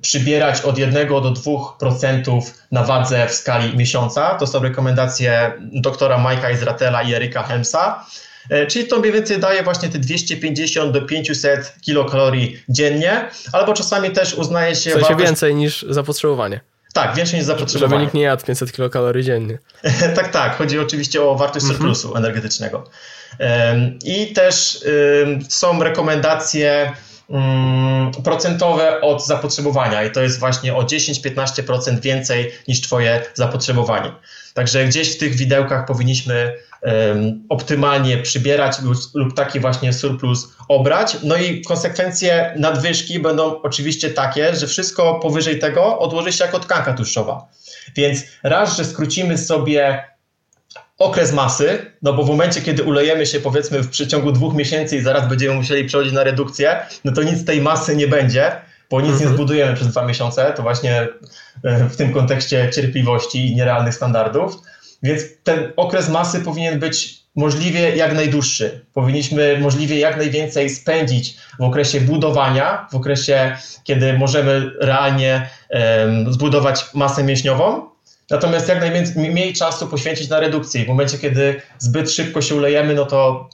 przybierać 0.00 0.60
od 0.60 0.78
1 0.78 1.08
do 1.08 1.32
2% 1.32 2.42
na 2.72 2.84
wadze 2.84 3.26
w 3.28 3.34
skali 3.34 3.76
miesiąca. 3.76 4.34
To 4.34 4.46
są 4.46 4.62
rekomendacje 4.62 5.52
doktora 5.60 6.18
Majka 6.18 6.50
Izratela 6.50 7.02
i 7.02 7.14
Eryka 7.14 7.42
Helmsa. 7.42 8.04
E, 8.50 8.66
czyli 8.66 8.88
to 8.88 8.98
mniej 9.00 9.12
więcej 9.12 9.38
daje 9.38 9.62
właśnie 9.62 9.88
te 9.88 9.98
250 9.98 10.92
do 10.92 11.02
500 11.02 11.74
kilokalorii 11.80 12.62
dziennie, 12.68 13.28
albo 13.52 13.72
czasami 13.72 14.10
też 14.10 14.34
uznaje 14.34 14.74
się. 14.74 14.90
W 14.90 14.92
sensie 14.92 15.00
wartość... 15.00 15.26
więcej 15.26 15.54
niż 15.54 15.84
zapotrzebowanie. 15.88 16.60
Tak, 16.92 17.14
więcej 17.14 17.38
niż 17.38 17.46
zapotrzebowanie. 17.46 17.90
Żeby 17.90 18.02
nikt 18.02 18.14
nie 18.14 18.22
jadł 18.22 18.46
500 18.46 18.72
kilokalorii 18.72 19.24
dziennie. 19.24 19.58
tak, 20.16 20.28
tak. 20.28 20.56
Chodzi 20.56 20.78
oczywiście 20.78 21.22
o 21.22 21.34
wartość 21.34 21.64
mhm. 21.64 21.78
surplusu 21.78 22.16
energetycznego. 22.16 22.90
I 24.04 24.32
też 24.32 24.84
są 25.48 25.82
rekomendacje 25.82 26.80
mm, 26.82 26.94
procentowe 28.24 29.00
od 29.00 29.26
zapotrzebowania 29.26 30.04
i 30.04 30.10
to 30.10 30.20
jest 30.20 30.38
właśnie 30.38 30.74
o 30.74 30.82
10-15% 30.82 32.00
więcej 32.00 32.52
niż 32.68 32.80
Twoje 32.80 33.22
zapotrzebowanie. 33.34 34.12
Także 34.54 34.84
gdzieś 34.84 35.16
w 35.16 35.18
tych 35.18 35.34
widełkach 35.34 35.86
powinniśmy 35.86 36.54
optymalnie 37.48 38.18
przybierać 38.18 38.76
lub 39.14 39.34
taki 39.34 39.60
właśnie 39.60 39.92
surplus 39.92 40.48
obrać. 40.68 41.16
No 41.22 41.36
i 41.36 41.62
konsekwencje 41.62 42.54
nadwyżki 42.58 43.18
będą 43.18 43.62
oczywiście 43.62 44.10
takie, 44.10 44.54
że 44.54 44.66
wszystko 44.66 45.14
powyżej 45.14 45.58
tego 45.58 45.98
odłoży 45.98 46.32
się 46.32 46.44
jako 46.44 46.60
tkanka 46.60 46.92
tłuszczowa. 46.92 47.48
Więc 47.96 48.22
raz, 48.42 48.76
że 48.76 48.84
skrócimy 48.84 49.38
sobie 49.38 50.09
okres 51.00 51.32
masy, 51.32 51.92
no 52.02 52.12
bo 52.12 52.24
w 52.24 52.28
momencie, 52.28 52.60
kiedy 52.60 52.82
ulejemy 52.82 53.26
się 53.26 53.40
powiedzmy 53.40 53.82
w 53.82 53.88
przeciągu 53.88 54.32
dwóch 54.32 54.54
miesięcy 54.54 54.96
i 54.96 55.00
zaraz 55.00 55.28
będziemy 55.28 55.54
musieli 55.54 55.84
przechodzić 55.84 56.12
na 56.12 56.24
redukcję, 56.24 56.76
no 57.04 57.12
to 57.12 57.22
nic 57.22 57.44
tej 57.44 57.60
masy 57.60 57.96
nie 57.96 58.08
będzie, 58.08 58.52
bo 58.90 59.00
nic 59.00 59.10
mhm. 59.10 59.30
nie 59.30 59.36
zbudujemy 59.36 59.74
przez 59.74 59.88
dwa 59.88 60.04
miesiące, 60.04 60.52
to 60.56 60.62
właśnie 60.62 61.08
e, 61.64 61.88
w 61.88 61.96
tym 61.96 62.12
kontekście 62.12 62.70
cierpliwości 62.74 63.46
i 63.46 63.56
nierealnych 63.56 63.94
standardów. 63.94 64.56
Więc 65.02 65.22
ten 65.44 65.72
okres 65.76 66.08
masy 66.08 66.40
powinien 66.40 66.78
być 66.78 67.20
możliwie 67.36 67.96
jak 67.96 68.14
najdłuższy. 68.14 68.84
Powinniśmy 68.94 69.58
możliwie 69.60 69.98
jak 69.98 70.16
najwięcej 70.16 70.70
spędzić 70.70 71.36
w 71.58 71.62
okresie 71.62 72.00
budowania, 72.00 72.86
w 72.92 72.94
okresie, 72.94 73.56
kiedy 73.84 74.18
możemy 74.18 74.70
realnie 74.80 75.50
um, 75.70 76.32
zbudować 76.32 76.84
masę 76.94 77.24
mięśniową. 77.24 77.90
Natomiast 78.30 78.68
jak 78.68 78.80
najmniej 78.80 79.52
czasu 79.52 79.86
poświęcić 79.86 80.28
na 80.28 80.40
redukcję. 80.40 80.84
W 80.84 80.88
momencie, 80.88 81.18
kiedy 81.18 81.62
zbyt 81.78 82.10
szybko 82.10 82.42
się 82.42 82.54
ulejemy, 82.54 82.94
no 82.94 83.06
to 83.06 83.48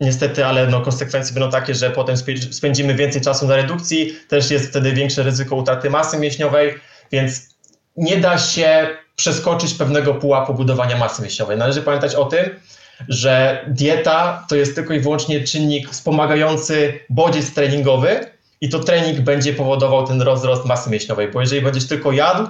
niestety, 0.00 0.46
ale 0.46 0.66
no 0.66 0.80
konsekwencje 0.80 1.34
będą 1.34 1.50
takie, 1.50 1.74
że 1.74 1.90
potem 1.90 2.16
spędzimy 2.50 2.94
więcej 2.94 3.22
czasu 3.22 3.46
na 3.46 3.56
redukcji, 3.56 4.16
też 4.28 4.50
jest 4.50 4.68
wtedy 4.70 4.92
większe 4.92 5.22
ryzyko 5.22 5.56
utraty 5.56 5.90
masy 5.90 6.18
mięśniowej, 6.18 6.74
więc 7.12 7.56
nie 7.96 8.16
da 8.16 8.38
się 8.38 8.88
przeskoczyć 9.16 9.74
pewnego 9.74 10.14
pułapu 10.14 10.54
budowania 10.54 10.96
masy 10.96 11.22
mięśniowej. 11.22 11.56
Należy 11.56 11.82
pamiętać 11.82 12.14
o 12.14 12.24
tym, 12.24 12.50
że 13.08 13.64
dieta 13.68 14.46
to 14.48 14.56
jest 14.56 14.74
tylko 14.74 14.94
i 14.94 15.00
wyłącznie 15.00 15.44
czynnik 15.44 15.90
wspomagający 15.90 17.00
bodziec 17.10 17.54
treningowy 17.54 18.26
i 18.60 18.68
to 18.68 18.78
trening 18.78 19.20
będzie 19.20 19.52
powodował 19.52 20.06
ten 20.06 20.22
rozrost 20.22 20.64
masy 20.64 20.90
mięśniowej, 20.90 21.28
bo 21.28 21.40
jeżeli 21.40 21.62
będziesz 21.62 21.86
tylko 21.86 22.12
jadł, 22.12 22.48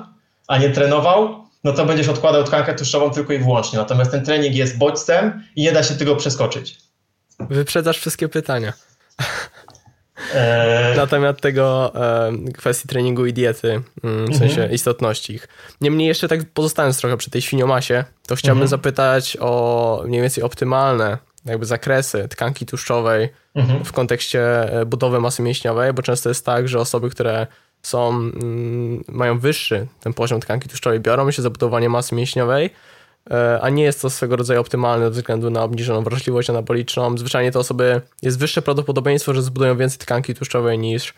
a 0.48 0.58
nie 0.58 0.70
trenował, 0.70 1.47
no 1.64 1.72
to 1.72 1.86
będziesz 1.86 2.08
odkładał 2.08 2.44
tkankę 2.44 2.74
tłuszczową 2.74 3.10
tylko 3.10 3.32
i 3.32 3.38
wyłącznie. 3.38 3.78
Natomiast 3.78 4.10
ten 4.10 4.24
trening 4.24 4.54
jest 4.54 4.78
bodźcem 4.78 5.44
i 5.56 5.62
nie 5.62 5.72
da 5.72 5.82
się 5.82 5.94
tego 5.94 6.16
przeskoczyć. 6.16 6.78
Wyprzedzasz 7.40 7.98
wszystkie 7.98 8.28
pytania. 8.28 8.72
Eee... 10.34 10.96
Na 10.96 11.06
temat 11.06 11.40
tego 11.40 11.92
e, 11.94 12.32
kwestii 12.52 12.88
treningu 12.88 13.26
i 13.26 13.32
diety, 13.32 13.82
mm, 14.04 14.26
w 14.26 14.36
sensie 14.36 14.54
mhm. 14.54 14.72
istotności 14.72 15.34
ich. 15.34 15.48
Niemniej 15.80 16.08
jeszcze 16.08 16.28
tak 16.28 16.40
pozostając 16.54 16.98
trochę 16.98 17.16
przy 17.16 17.30
tej 17.30 17.42
świniomasie, 17.42 18.04
to 18.26 18.36
chciałbym 18.36 18.62
mhm. 18.62 18.68
zapytać 18.68 19.36
o 19.40 20.02
mniej 20.06 20.20
więcej 20.20 20.44
optymalne 20.44 21.18
jakby 21.44 21.66
zakresy 21.66 22.28
tkanki 22.28 22.66
tłuszczowej 22.66 23.28
mhm. 23.54 23.84
w 23.84 23.92
kontekście 23.92 24.72
e, 24.72 24.86
budowy 24.86 25.20
masy 25.20 25.42
mięśniowej, 25.42 25.92
bo 25.92 26.02
często 26.02 26.28
jest 26.28 26.46
tak, 26.46 26.68
że 26.68 26.80
osoby, 26.80 27.10
które 27.10 27.46
są, 27.82 28.08
mm, 28.08 29.04
mają 29.08 29.38
wyższy 29.38 29.86
ten 30.00 30.14
poziom 30.14 30.40
tkanki 30.40 30.68
tłuszczowej, 30.68 31.00
biorą 31.00 31.30
się 31.30 31.42
za 31.42 31.50
budowanie 31.50 31.88
masy 31.88 32.14
mięśniowej, 32.14 32.70
E, 33.30 33.60
a 33.60 33.68
nie 33.70 33.82
jest 33.82 34.02
to 34.02 34.10
swego 34.10 34.36
rodzaju 34.36 34.60
optymalne 34.60 35.04
ze 35.04 35.10
względu 35.10 35.50
na 35.50 35.62
obniżoną 35.62 36.02
wrażliwość 36.02 36.50
anaboliczną. 36.50 37.18
Zwyczajnie 37.18 37.52
te 37.52 37.58
osoby, 37.58 38.00
jest 38.22 38.38
wyższe 38.38 38.62
prawdopodobieństwo, 38.62 39.34
że 39.34 39.42
zbudują 39.42 39.76
więcej 39.76 39.98
tkanki 39.98 40.34
tłuszczowej 40.34 40.78
niż 40.78 41.14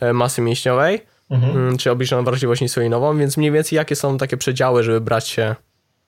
e, 0.00 0.12
masy 0.12 0.42
mięśniowej, 0.42 1.00
mhm. 1.30 1.56
Mm, 1.56 1.76
czy 1.76 1.90
obniżoną 1.90 2.24
wrażliwość 2.24 2.62
insulinową, 2.62 3.18
więc 3.18 3.36
mniej 3.36 3.50
więcej 3.50 3.76
jakie 3.76 3.96
są 3.96 4.18
takie 4.18 4.36
przedziały, 4.36 4.82
żeby 4.82 5.00
brać 5.00 5.28
się 5.28 5.54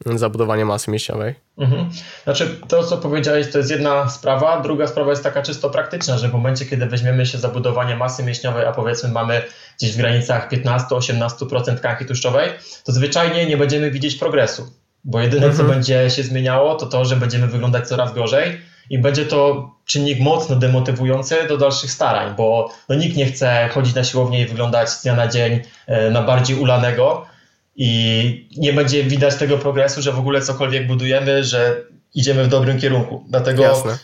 za 0.07 0.29
budowanie 0.29 0.65
masy 0.65 0.91
mięśniowej? 0.91 1.35
Mhm. 1.59 1.91
Znaczy, 2.25 2.61
to 2.69 2.85
co 2.85 2.97
powiedziałeś, 2.97 3.51
to 3.53 3.59
jest 3.59 3.71
jedna 3.71 4.09
sprawa. 4.09 4.61
Druga 4.61 4.87
sprawa 4.87 5.11
jest 5.11 5.23
taka 5.23 5.43
czysto 5.43 5.71
praktyczna, 5.71 6.19
że 6.19 6.29
w 6.29 6.33
momencie, 6.33 6.67
kiedy 6.67 6.87
weźmiemy 6.87 7.27
się 7.27 7.39
za 7.39 7.49
budowanie 7.49 7.97
masy 7.97 8.23
mięśniowej, 8.23 8.67
a 8.67 8.73
powiedzmy 8.73 9.09
mamy 9.09 9.43
gdzieś 9.79 9.93
w 9.93 9.97
granicach 9.97 10.51
15-18% 10.51 11.77
tkanki 11.77 12.07
tłuszczowej, 12.07 12.51
to 12.85 12.93
zwyczajnie 12.93 13.47
nie 13.47 13.57
będziemy 13.57 13.91
widzieć 13.91 14.15
progresu 14.15 14.71
bo 15.05 15.21
jedyne, 15.21 15.47
mhm. 15.47 15.57
co 15.57 15.75
będzie 15.75 16.11
się 16.11 16.23
zmieniało, 16.23 16.75
to 16.75 16.87
to, 16.87 17.05
że 17.05 17.17
będziemy 17.17 17.47
wyglądać 17.47 17.89
coraz 17.89 18.15
gorzej 18.15 18.61
i 18.91 18.99
będzie 18.99 19.25
to 19.27 19.71
czynnik 19.85 20.21
mocno 20.21 20.57
demotywujący 20.57 21.37
do 21.49 21.57
dalszych 21.57 21.91
starań, 21.91 22.35
bo 22.37 22.71
no, 22.89 22.95
nikt 22.95 23.17
nie 23.17 23.27
chce 23.27 23.69
chodzić 23.73 23.95
na 23.95 24.05
siłownię 24.05 24.43
i 24.43 24.47
wyglądać 24.47 24.91
z 24.91 25.03
dnia 25.03 25.15
na 25.15 25.29
dzień 25.29 25.61
e, 25.87 26.11
na 26.11 26.23
bardziej 26.23 26.59
ulanego 26.59 27.27
i 27.77 28.49
nie 28.57 28.73
będzie 28.73 29.05
widać 29.05 29.35
tego 29.35 29.59
progresu, 29.59 30.03
że 30.03 30.13
w 30.13 30.19
ogóle 30.19 30.43
cokolwiek 30.43 30.87
budujemy, 30.87 31.45
że 31.45 31.85
idziemy 32.15 32.45
w 32.45 32.49
dobrym 32.49 32.81
kierunku. 32.81 33.25
Dlatego 33.29 33.63
Jasne. 33.63 33.99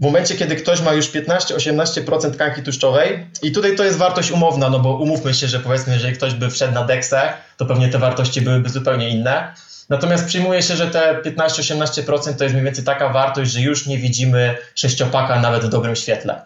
w 0.00 0.04
momencie, 0.04 0.34
kiedy 0.34 0.56
ktoś 0.56 0.82
ma 0.82 0.92
już 0.92 1.10
15-18% 1.10 2.30
tkanki 2.30 2.62
tłuszczowej 2.62 3.26
i 3.42 3.52
tutaj 3.52 3.76
to 3.76 3.84
jest 3.84 3.98
wartość 3.98 4.30
umowna, 4.30 4.70
no 4.70 4.78
bo 4.78 4.96
umówmy 4.96 5.34
się, 5.34 5.48
że 5.48 5.60
powiedzmy, 5.60 5.92
jeżeli 5.92 6.14
ktoś 6.14 6.34
by 6.34 6.50
wszedł 6.50 6.74
na 6.74 6.84
deksę, 6.84 7.32
to 7.56 7.66
pewnie 7.66 7.88
te 7.88 7.98
wartości 7.98 8.40
byłyby 8.40 8.68
zupełnie 8.68 9.10
inne, 9.10 9.54
Natomiast 9.90 10.26
przyjmuje 10.26 10.62
się, 10.62 10.76
że 10.76 10.86
te 10.86 11.22
15-18% 11.24 12.34
to 12.34 12.44
jest 12.44 12.54
mniej 12.54 12.64
więcej 12.64 12.84
taka 12.84 13.08
wartość, 13.08 13.52
że 13.52 13.60
już 13.60 13.86
nie 13.86 13.98
widzimy 13.98 14.56
sześciopaka 14.74 15.40
nawet 15.40 15.64
w 15.64 15.68
dobrym 15.68 15.96
świetle. 15.96 16.42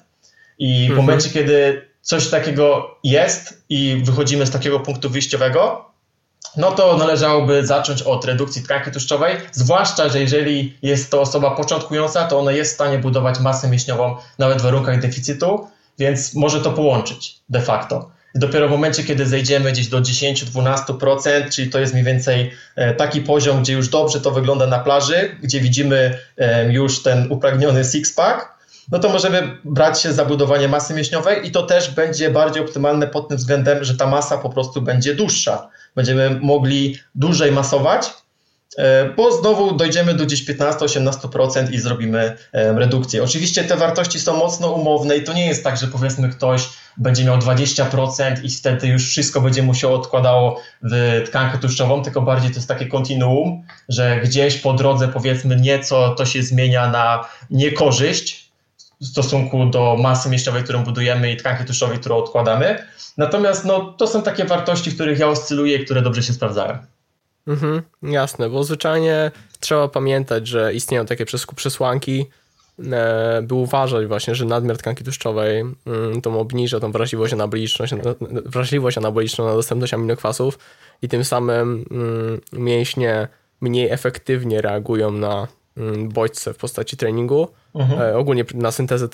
I 0.58 0.87
w 0.87 0.90
mhm. 0.90 0.96
momencie, 0.96 1.30
kiedy 1.30 1.88
coś 2.00 2.28
takiego 2.28 2.96
jest 3.04 3.64
i 3.68 4.02
wychodzimy 4.04 4.46
z 4.46 4.50
takiego 4.50 4.80
punktu 4.80 5.11
wyjściowego, 5.11 5.90
no 6.56 6.72
to 6.72 6.96
należałoby 6.96 7.66
zacząć 7.66 8.02
od 8.02 8.24
redukcji 8.24 8.62
tkanki 8.62 8.90
tłuszczowej, 8.90 9.36
zwłaszcza, 9.52 10.08
że 10.08 10.20
jeżeli 10.20 10.76
jest 10.82 11.10
to 11.10 11.20
osoba 11.20 11.50
początkująca, 11.50 12.24
to 12.24 12.38
ona 12.38 12.52
jest 12.52 12.72
w 12.72 12.74
stanie 12.74 12.98
budować 12.98 13.40
masę 13.40 13.68
mięśniową 13.68 14.16
nawet 14.38 14.58
w 14.58 14.62
warunkach 14.62 15.00
deficytu, 15.00 15.66
więc 15.98 16.34
może 16.34 16.60
to 16.60 16.70
połączyć 16.70 17.36
de 17.48 17.60
facto. 17.60 18.10
Dopiero 18.34 18.68
w 18.68 18.70
momencie, 18.70 19.04
kiedy 19.04 19.26
zejdziemy 19.26 19.72
gdzieś 19.72 19.88
do 19.88 20.00
10-12%, 20.00 21.50
czyli 21.50 21.70
to 21.70 21.78
jest 21.78 21.92
mniej 21.92 22.04
więcej 22.04 22.50
e, 22.76 22.94
taki 22.94 23.20
poziom, 23.20 23.62
gdzie 23.62 23.72
już 23.72 23.88
dobrze 23.88 24.20
to 24.20 24.30
wygląda 24.30 24.66
na 24.66 24.78
plaży, 24.78 25.36
gdzie 25.42 25.60
widzimy 25.60 26.18
e, 26.38 26.72
już 26.72 27.02
ten 27.02 27.32
upragniony 27.32 27.82
six-pack, 27.82 28.53
no 28.91 28.99
to 28.99 29.09
możemy 29.09 29.59
brać 29.64 30.03
się 30.03 30.12
za 30.12 30.25
budowanie 30.25 30.69
masy 30.69 30.95
mięśniowej 30.95 31.47
i 31.47 31.50
to 31.50 31.62
też 31.62 31.91
będzie 31.91 32.31
bardziej 32.31 32.62
optymalne 32.62 33.07
pod 33.07 33.29
tym 33.29 33.37
względem, 33.37 33.85
że 33.85 33.97
ta 33.97 34.07
masa 34.07 34.38
po 34.38 34.50
prostu 34.50 34.83
będzie 34.83 35.14
dłuższa. 35.14 35.69
Będziemy 35.95 36.38
mogli 36.41 36.99
dłużej 37.14 37.53
masować, 37.53 38.11
E, 38.79 39.09
bo 39.17 39.33
znowu 39.33 39.76
dojdziemy 39.76 40.14
do 40.14 40.26
gdzieś 40.26 40.45
15-18% 40.47 41.73
i 41.73 41.79
zrobimy 41.79 42.37
e, 42.53 42.73
redukcję. 42.73 43.23
Oczywiście 43.23 43.64
te 43.64 43.76
wartości 43.76 44.21
są 44.21 44.37
mocno 44.37 44.71
umowne 44.71 45.17
i 45.17 45.25
to 45.25 45.33
nie 45.33 45.47
jest 45.47 45.64
tak, 45.64 45.76
że 45.76 45.87
powiedzmy 45.87 46.29
ktoś 46.29 46.69
będzie 46.97 47.25
miał 47.25 47.38
20% 47.38 48.45
i 48.45 48.50
wtedy 48.50 48.87
już 48.87 49.09
wszystko 49.09 49.41
będzie 49.41 49.62
mu 49.62 49.75
się 49.75 49.88
odkładało 49.88 50.61
w 50.83 51.23
tkankę 51.26 51.59
tłuszczową, 51.59 52.03
tylko 52.03 52.23
bardziej 52.23 52.50
to 52.50 52.57
jest 52.57 52.69
takie 52.69 52.87
kontinuum, 52.87 53.62
że 53.88 54.21
gdzieś 54.21 54.57
po 54.57 54.73
drodze 54.73 55.09
powiedzmy 55.09 55.57
nieco 55.57 56.14
to 56.14 56.26
się 56.26 56.43
zmienia 56.43 56.91
na 56.91 57.25
niekorzyść 57.50 58.50
w 59.00 59.06
stosunku 59.06 59.66
do 59.66 59.96
masy 60.00 60.28
mięśniowej, 60.28 60.62
którą 60.62 60.84
budujemy 60.84 61.32
i 61.32 61.36
tkanki 61.36 61.64
tłuszczowej, 61.64 61.98
którą 61.98 62.16
odkładamy. 62.16 62.86
Natomiast 63.16 63.64
no, 63.64 63.92
to 63.98 64.06
są 64.06 64.22
takie 64.22 64.44
wartości, 64.44 64.90
w 64.90 64.94
których 64.94 65.18
ja 65.18 65.28
oscyluję 65.28 65.76
i 65.76 65.84
które 65.84 66.02
dobrze 66.02 66.22
się 66.22 66.32
sprawdzają. 66.32 66.78
Mhm, 67.46 67.82
jasne, 68.02 68.50
bo 68.50 68.64
zwyczajnie 68.64 69.30
trzeba 69.60 69.88
pamiętać, 69.88 70.46
że 70.48 70.74
istnieją 70.74 71.06
takie 71.06 71.24
przesłanki, 71.56 72.26
e, 72.92 73.42
by 73.42 73.54
uważać 73.54 74.06
właśnie, 74.06 74.34
że 74.34 74.44
nadmiar 74.44 74.78
tkanki 74.78 75.04
tłuszczowej 75.04 75.60
mm, 75.60 76.22
to 76.22 76.40
obniża 76.40 76.80
tą 76.80 76.92
wrażliwość 76.92 77.32
anaboliczną, 77.32 77.86
wrażliwość 78.44 78.98
anaboliczną 78.98 79.44
na 79.44 79.54
dostępność 79.54 79.94
aminokwasów 79.94 80.58
i 81.02 81.08
tym 81.08 81.24
samym 81.24 81.84
mm, 81.90 82.40
mięśnie 82.52 83.28
mniej 83.60 83.90
efektywnie 83.90 84.62
reagują 84.62 85.12
na 85.12 85.48
bodźce 85.99 86.54
w 86.54 86.57
postaci 86.57 86.97
treningu, 86.97 87.49
mhm. 87.75 88.00
E, 88.00 88.16
ogólnie 88.16 88.45
na 88.54 88.71
syntezę, 88.71 89.09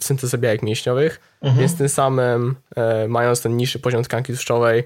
syntezę 0.00 0.38
białek 0.38 0.62
mięśniowych, 0.62 1.20
mhm. 1.42 1.60
więc 1.60 1.78
tym 1.78 1.88
samym 1.88 2.56
e, 2.76 3.08
mając 3.08 3.42
ten 3.42 3.56
niższy 3.56 3.78
poziom 3.78 4.02
tkanki 4.02 4.32
tłuszczowej 4.32 4.84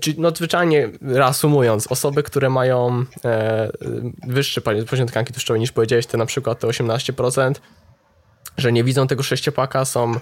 Czyli 0.00 0.20
no 0.20 0.30
zwyczajnie 0.30 0.88
reasumując, 1.00 1.86
osoby, 1.86 2.22
które 2.22 2.50
mają 2.50 3.04
e, 3.24 3.70
wyższy 4.26 4.60
poziom 4.60 5.06
tkanki 5.06 5.32
tłuszczowej 5.32 5.60
niż 5.60 5.72
powiedziałeś, 5.72 6.06
te 6.06 6.18
na 6.18 6.26
przykład 6.26 6.60
te 6.60 6.66
18%, 6.66 7.54
że 8.56 8.72
nie 8.72 8.84
widzą 8.84 9.06
tego 9.06 9.22
sześciopaka, 9.22 9.84
są 9.84 10.14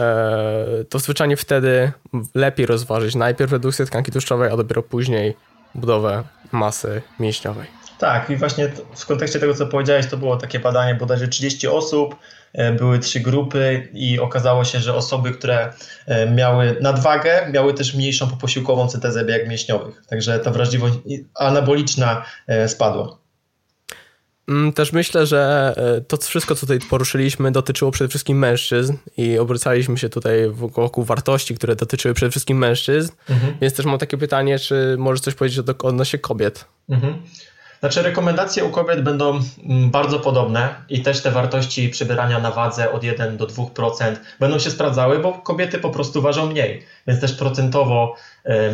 e, 0.00 0.84
to 0.88 0.98
zwyczajnie 0.98 1.36
wtedy 1.36 1.92
lepiej 2.34 2.66
rozważyć 2.66 3.14
najpierw 3.14 3.52
redukcję 3.52 3.86
tkanki 3.86 4.12
tłuszczowej, 4.12 4.50
a 4.50 4.56
dopiero 4.56 4.82
później 4.82 5.36
budowę 5.76 6.24
masy 6.52 7.02
mięśniowej. 7.20 7.66
Tak, 7.98 8.30
i 8.30 8.36
właśnie 8.36 8.68
w 8.96 9.06
kontekście 9.06 9.40
tego, 9.40 9.54
co 9.54 9.66
powiedziałeś, 9.66 10.06
to 10.06 10.16
było 10.16 10.36
takie 10.36 10.60
badanie 10.60 10.94
bodajże 10.94 11.28
30 11.28 11.68
osób, 11.68 12.16
e, 12.52 12.72
były 12.72 12.98
trzy 12.98 13.20
grupy 13.20 13.88
i 13.92 14.20
okazało 14.20 14.64
się, 14.64 14.80
że 14.80 14.94
osoby, 14.94 15.30
które 15.30 15.72
e, 16.06 16.30
miały 16.30 16.76
nadwagę, 16.80 17.50
miały 17.52 17.74
też 17.74 17.94
mniejszą 17.94 18.30
poposiłkową 18.30 18.88
cytezę 18.88 19.24
bieg 19.24 19.48
mięśniowych. 19.48 20.02
Także 20.08 20.38
ta 20.38 20.50
wrażliwość 20.50 20.94
anaboliczna 21.34 22.24
e, 22.46 22.68
spadła. 22.68 23.25
Mm, 24.48 24.72
też 24.72 24.92
myślę, 24.92 25.26
że 25.26 25.74
to 26.08 26.16
wszystko, 26.16 26.54
co 26.54 26.60
tutaj 26.60 26.78
poruszyliśmy, 26.90 27.52
dotyczyło 27.52 27.90
przede 27.90 28.08
wszystkim 28.08 28.38
mężczyzn 28.38 28.96
i 29.16 29.38
obracaliśmy 29.38 29.98
się 29.98 30.08
tutaj 30.08 30.50
wokół 30.50 31.04
wartości, 31.04 31.54
które 31.54 31.76
dotyczyły 31.76 32.14
przede 32.14 32.30
wszystkim 32.30 32.58
mężczyzn. 32.58 33.12
Mhm. 33.28 33.56
Więc 33.60 33.74
też 33.74 33.86
mam 33.86 33.98
takie 33.98 34.18
pytanie, 34.18 34.58
czy 34.58 34.96
możesz 34.98 35.20
coś 35.20 35.34
powiedzieć 35.34 35.58
odnośnie 35.82 36.18
kobiet? 36.18 36.64
Mhm. 36.88 37.22
Znaczy, 37.80 38.02
rekomendacje 38.02 38.64
u 38.64 38.70
kobiet 38.70 39.02
będą 39.02 39.40
mm, 39.64 39.90
bardzo 39.90 40.20
podobne 40.20 40.74
i 40.88 41.02
też 41.02 41.22
te 41.22 41.30
wartości 41.30 41.88
przybierania 41.88 42.40
na 42.40 42.50
wadze 42.50 42.92
od 42.92 43.04
1 43.04 43.36
do 43.36 43.46
2% 43.46 44.16
będą 44.40 44.58
się 44.58 44.70
sprawdzały, 44.70 45.18
bo 45.18 45.32
kobiety 45.32 45.78
po 45.78 45.90
prostu 45.90 46.22
ważą 46.22 46.46
mniej. 46.46 46.82
Więc 47.06 47.20
też 47.20 47.32
procentowo, 47.32 48.14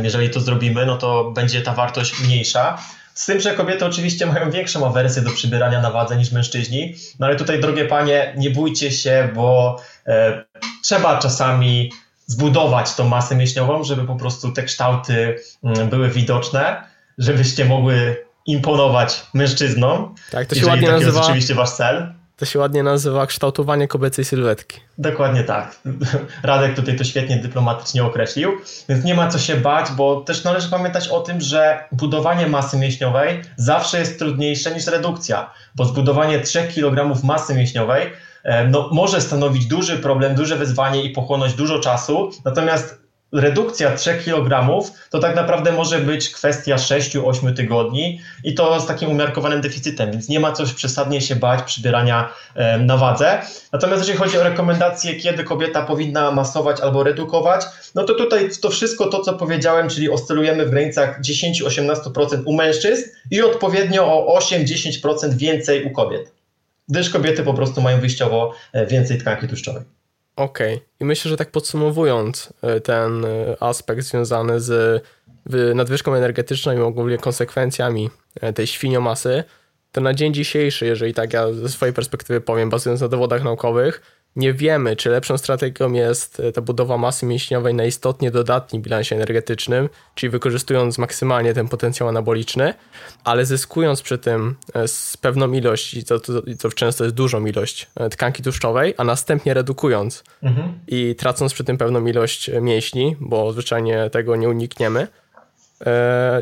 jeżeli 0.03 0.31
to 0.31 0.41
zrobimy, 0.41 0.87
no 0.87 0.97
to 0.97 1.31
będzie 1.31 1.63
ta 1.63 1.75
wartość 1.75 2.21
mniejsza. 2.21 2.79
Z 3.15 3.27
tym, 3.27 3.41
że 3.41 3.55
kobiety 3.55 3.85
oczywiście 3.85 4.27
mają 4.27 4.51
większą 4.51 4.87
awersję 4.87 5.23
do 5.23 5.31
przybierania 5.31 5.81
na 5.81 5.91
wadze 5.91 6.17
niż 6.17 6.33
mężczyźni, 6.33 6.95
no 7.19 7.27
ale 7.27 7.37
tutaj, 7.37 7.61
drogie 7.61 7.85
panie, 7.85 8.35
nie 8.37 8.51
bójcie 8.51 8.91
się, 8.91 9.29
bo 9.35 9.77
e, 10.07 10.45
trzeba 10.83 11.19
czasami 11.19 11.93
zbudować 12.27 12.95
tą 12.95 13.09
masę 13.09 13.37
mięśniową, 13.37 13.85
żeby 13.85 14.07
po 14.07 14.17
prostu 14.17 14.53
te 14.53 14.63
kształty 14.63 15.39
mm, 15.65 15.89
były 15.89 16.11
widoczne, 16.11 16.83
żebyście 17.19 17.65
mogły 17.65 18.17
imponować 18.47 19.23
mężczyznom. 19.35 20.15
Tak, 20.31 20.47
to 20.47 20.55
się 20.55 20.67
ładnie 20.67 20.91
nazywa. 20.91 21.11
jest 21.11 21.27
rzeczywiście 21.27 21.55
wasz 21.55 21.71
cel. 21.71 22.15
To 22.37 22.45
się 22.45 22.59
ładnie 22.59 22.83
nazywa 22.83 23.27
kształtowanie 23.27 23.89
kobiecej 23.89 24.25
sylwetki. 24.25 24.81
Dokładnie 24.99 25.45
tak. 25.45 25.81
Radek 26.43 26.77
tutaj 26.77 26.97
to 26.97 27.05
świetnie 27.05 27.37
dyplomatycznie 27.37 28.05
określił, 28.05 28.53
więc 28.89 29.05
nie 29.05 29.15
ma 29.15 29.29
co 29.29 29.39
się 29.39 29.57
bać, 29.57 29.87
bo 29.97 30.21
też 30.21 30.45
należy 30.45 30.71
pamiętać 30.71 31.09
o 31.09 31.21
tym, 31.21 31.41
że 31.41 31.85
budowanie 31.93 32.47
masy 32.47 32.77
mięśniowej 32.77 33.43
zawsze 33.57 33.99
jest 33.99 34.19
trudniejsze 34.19 34.75
niż 34.75 34.87
redukcja, 34.87 35.51
bo 35.75 35.85
zbudowanie 35.85 36.41
3 36.41 36.69
kg 36.75 37.25
masy 37.25 37.55
mięśniowej 37.55 38.07
e, 38.45 38.69
no, 38.69 38.89
może 38.93 39.21
stanowić 39.21 39.67
duży 39.67 39.99
problem, 39.99 40.35
duże 40.35 40.57
wyzwanie 40.57 41.03
i 41.03 41.11
pochłonąć 41.11 41.55
dużo 41.55 41.79
czasu, 41.79 42.31
natomiast 42.45 43.02
redukcja 43.33 43.97
3 43.97 44.15
kg 44.15 44.67
to 45.11 45.19
tak 45.19 45.37
naprawdę 45.37 45.73
może 45.73 45.99
być 45.99 46.31
kwestia 46.31 46.77
6-8 46.77 47.55
tygodni 47.55 48.21
i 48.45 48.55
to 48.55 48.81
z 48.81 48.87
takim 48.87 49.11
umiarkowanym 49.11 49.61
deficytem, 49.61 50.11
więc 50.11 50.29
nie 50.29 50.41
ma 50.41 50.53
coś 50.53 50.73
przesadnie 50.73 51.21
się 51.21 51.37
bać 51.37 51.63
przybierania 51.63 52.33
na 52.81 52.97
wadze. 52.97 53.43
Natomiast 53.73 54.01
jeżeli 54.01 54.19
chodzi 54.19 54.39
o 54.39 54.43
rekomendacje, 54.43 55.15
kiedy 55.15 55.45
kobieta 55.45 55.83
powinna 55.83 56.31
masować 56.31 56.81
albo 56.81 57.03
redukować, 57.03 57.65
no 57.95 58.05
to 58.05 58.15
tutaj 58.15 58.49
to 58.63 58.71
wszystko 58.71 59.07
to, 59.07 59.21
co 59.21 59.33
powiedziałem, 59.35 59.89
czyli 59.89 60.11
oscylujemy 60.11 60.67
w 60.67 60.71
granicach 60.71 61.21
10-18% 61.21 62.43
u 62.45 62.53
mężczyzn 62.53 63.03
i 63.31 63.43
odpowiednio 63.43 64.27
o 64.27 64.39
8-10% 64.39 65.35
więcej 65.35 65.85
u 65.85 65.91
kobiet, 65.91 66.33
gdyż 66.89 67.11
kobiety 67.11 67.43
po 67.43 67.55
prostu 67.55 67.81
mają 67.81 68.01
wyjściowo 68.01 68.55
e, 68.73 68.87
więcej 68.87 69.19
tkanki 69.19 69.49
tłuszczowej. 69.49 70.02
Okej. 70.37 70.75
Okay. 70.75 70.87
I 71.01 71.05
myślę, 71.05 71.29
że 71.29 71.37
tak 71.37 71.51
podsumowując 71.51 72.53
e, 72.63 72.81
ten 72.81 73.25
e, 73.25 73.57
aspekt 73.61 74.03
związany 74.03 74.61
z 74.61 75.05
nadwyżką 75.75 76.15
energetyczną 76.15 76.73
i 76.73 76.81
ogólnie 76.81 77.19
konsekwencjami 77.19 78.11
e, 78.41 78.53
tej 78.53 78.67
świniomasy, 78.67 79.45
to 79.93 80.01
na 80.01 80.15
dzień 80.15 80.35
dzisiejszy, 80.35 80.87
jeżeli 80.87 81.15
tak 81.15 81.33
ja 81.33 81.53
ze 81.53 81.69
swojej 81.69 81.93
perspektywy 81.93 82.41
powiem, 82.41 82.71
bazując 82.71 83.01
na 83.01 83.09
dowodach 83.09 83.45
naukowych, 83.45 84.22
nie 84.37 84.53
wiemy, 84.53 84.97
czy 84.97 85.11
lepszą 85.11 85.39
strategią 85.39 85.93
jest 85.93 86.41
e, 86.41 86.53
ta 86.53 86.61
budowa 86.61 86.99
masy 86.99 87.27
mięśniowej 87.27 87.75
na 87.75 87.85
istotnie 87.85 88.31
dodatnim 88.31 88.83
bilansie 88.83 89.17
energetycznym, 89.17 89.89
czyli 90.15 90.31
wykorzystując 90.31 90.99
maksymalnie 90.99 91.55
ten 91.55 91.69
potencjał 91.69 92.09
anaboliczny, 92.09 92.75
ale 93.25 93.47
zyskując 93.47 94.03
przy 94.03 94.19
tym 94.19 94.57
e, 94.75 94.89
z 94.89 95.17
pewną 95.17 95.53
ilość, 95.53 95.95
i 95.95 96.05
to, 96.05 96.21
to, 96.21 96.33
to 96.61 96.71
często 96.71 97.05
jest 97.05 97.17
dużą 97.17 97.47
ilość 97.47 97.91
e, 97.95 98.09
tkanki 98.11 98.43
tłuszczowej, 98.43 98.95
a 98.97 99.05
następnie 99.05 99.55
redukując 99.55 100.25
mhm. 100.43 100.79
i 100.89 101.15
tracąc 101.15 101.55
przy 101.55 101.65
tym 101.65 101.79
pewną 101.79 102.07
ilość 102.07 102.51
mięśni, 102.61 103.17
bo 103.21 103.53
zwyczajnie 103.53 104.11
tego 104.11 104.37
nie 104.37 104.49
unikniemy, 104.49 105.09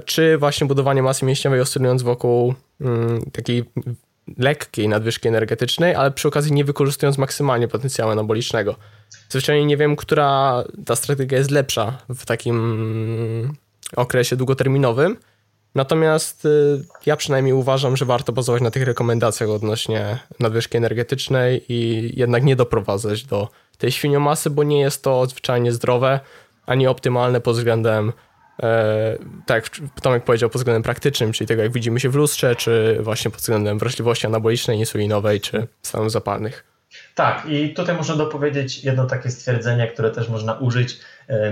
czy 0.05 0.39
właśnie 0.39 0.67
budowanie 0.67 1.03
masy 1.03 1.25
mięśniowej 1.25 1.61
oscylując 1.61 2.03
wokół 2.03 2.55
mm, 2.81 3.23
takiej 3.33 3.65
lekkiej 4.39 4.89
nadwyżki 4.89 5.29
energetycznej, 5.29 5.95
ale 5.95 6.11
przy 6.11 6.29
okazji 6.29 6.53
nie 6.53 6.65
wykorzystując 6.65 7.19
maksymalnie 7.19 7.69
potencjału 7.69 8.11
anabolicznego. 8.11 8.77
Zwyczajnie 9.29 9.67
nie 9.67 9.77
wiem, 9.77 9.97
która 9.97 10.65
ta 10.87 10.97
strategia 10.97 11.39
jest 11.39 11.51
lepsza 11.51 11.99
w 12.09 12.27
takim 12.27 13.55
okresie 13.97 14.37
długoterminowym. 14.37 15.17
Natomiast 15.75 16.45
y, 16.45 16.85
ja 17.07 17.17
przynajmniej 17.17 17.55
uważam, 17.55 17.97
że 17.97 18.05
warto 18.05 18.33
bazować 18.33 18.63
na 18.63 18.71
tych 18.71 18.83
rekomendacjach 18.83 19.51
odnośnie 19.51 20.19
nadwyżki 20.41 20.77
energetycznej 20.77 21.65
i 21.69 22.11
jednak 22.17 22.45
nie 22.45 22.57
doprowadzać 22.57 23.25
do 23.25 23.49
tej 23.79 23.93
świniomasy, 23.93 24.51
bo 24.51 24.63
nie 24.63 24.81
jest 24.81 25.03
to 25.03 25.27
zwyczajnie 25.27 25.73
zdrowe 25.73 26.21
ani 26.67 26.87
optymalne 26.87 27.41
pod 27.41 27.57
względem 27.57 28.13
E, 28.63 29.19
tak 29.47 29.65
jak 29.65 29.91
Tomek 30.03 30.25
powiedział, 30.25 30.51
pod 30.51 30.61
względem 30.61 30.83
praktycznym, 30.83 31.33
czyli 31.33 31.49
tego 31.49 31.63
jak 31.63 31.73
widzimy 31.73 32.01
się 32.01 32.09
w 32.09 32.15
lustrze, 32.15 32.57
czy 32.57 32.99
właśnie 33.01 33.31
pod 33.31 33.41
względem 33.41 33.79
wrażliwości 33.79 34.27
anabolicznej, 34.27 34.79
insulinowej, 34.79 35.41
czy 35.41 35.67
stanów 35.83 36.13
zapalnych. 36.13 36.65
Tak, 37.15 37.47
i 37.49 37.75
tutaj 37.75 37.97
można 37.97 38.17
dopowiedzieć 38.17 38.85
jedno 38.85 39.07
takie 39.07 39.31
stwierdzenie, 39.31 39.87
które 39.87 40.11
też 40.11 40.29
można 40.29 40.53
użyć 40.53 40.99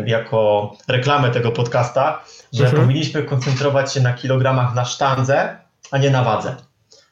jako 0.06 0.72
reklamę 0.88 1.30
tego 1.30 1.52
podcasta, 1.52 2.24
że 2.52 2.64
mhm. 2.64 2.82
powinniśmy 2.82 3.22
koncentrować 3.22 3.92
się 3.92 4.00
na 4.00 4.12
kilogramach 4.12 4.74
na 4.74 4.84
sztandze, 4.84 5.56
a 5.90 5.98
nie 5.98 6.10
na 6.10 6.24
wadze. 6.24 6.56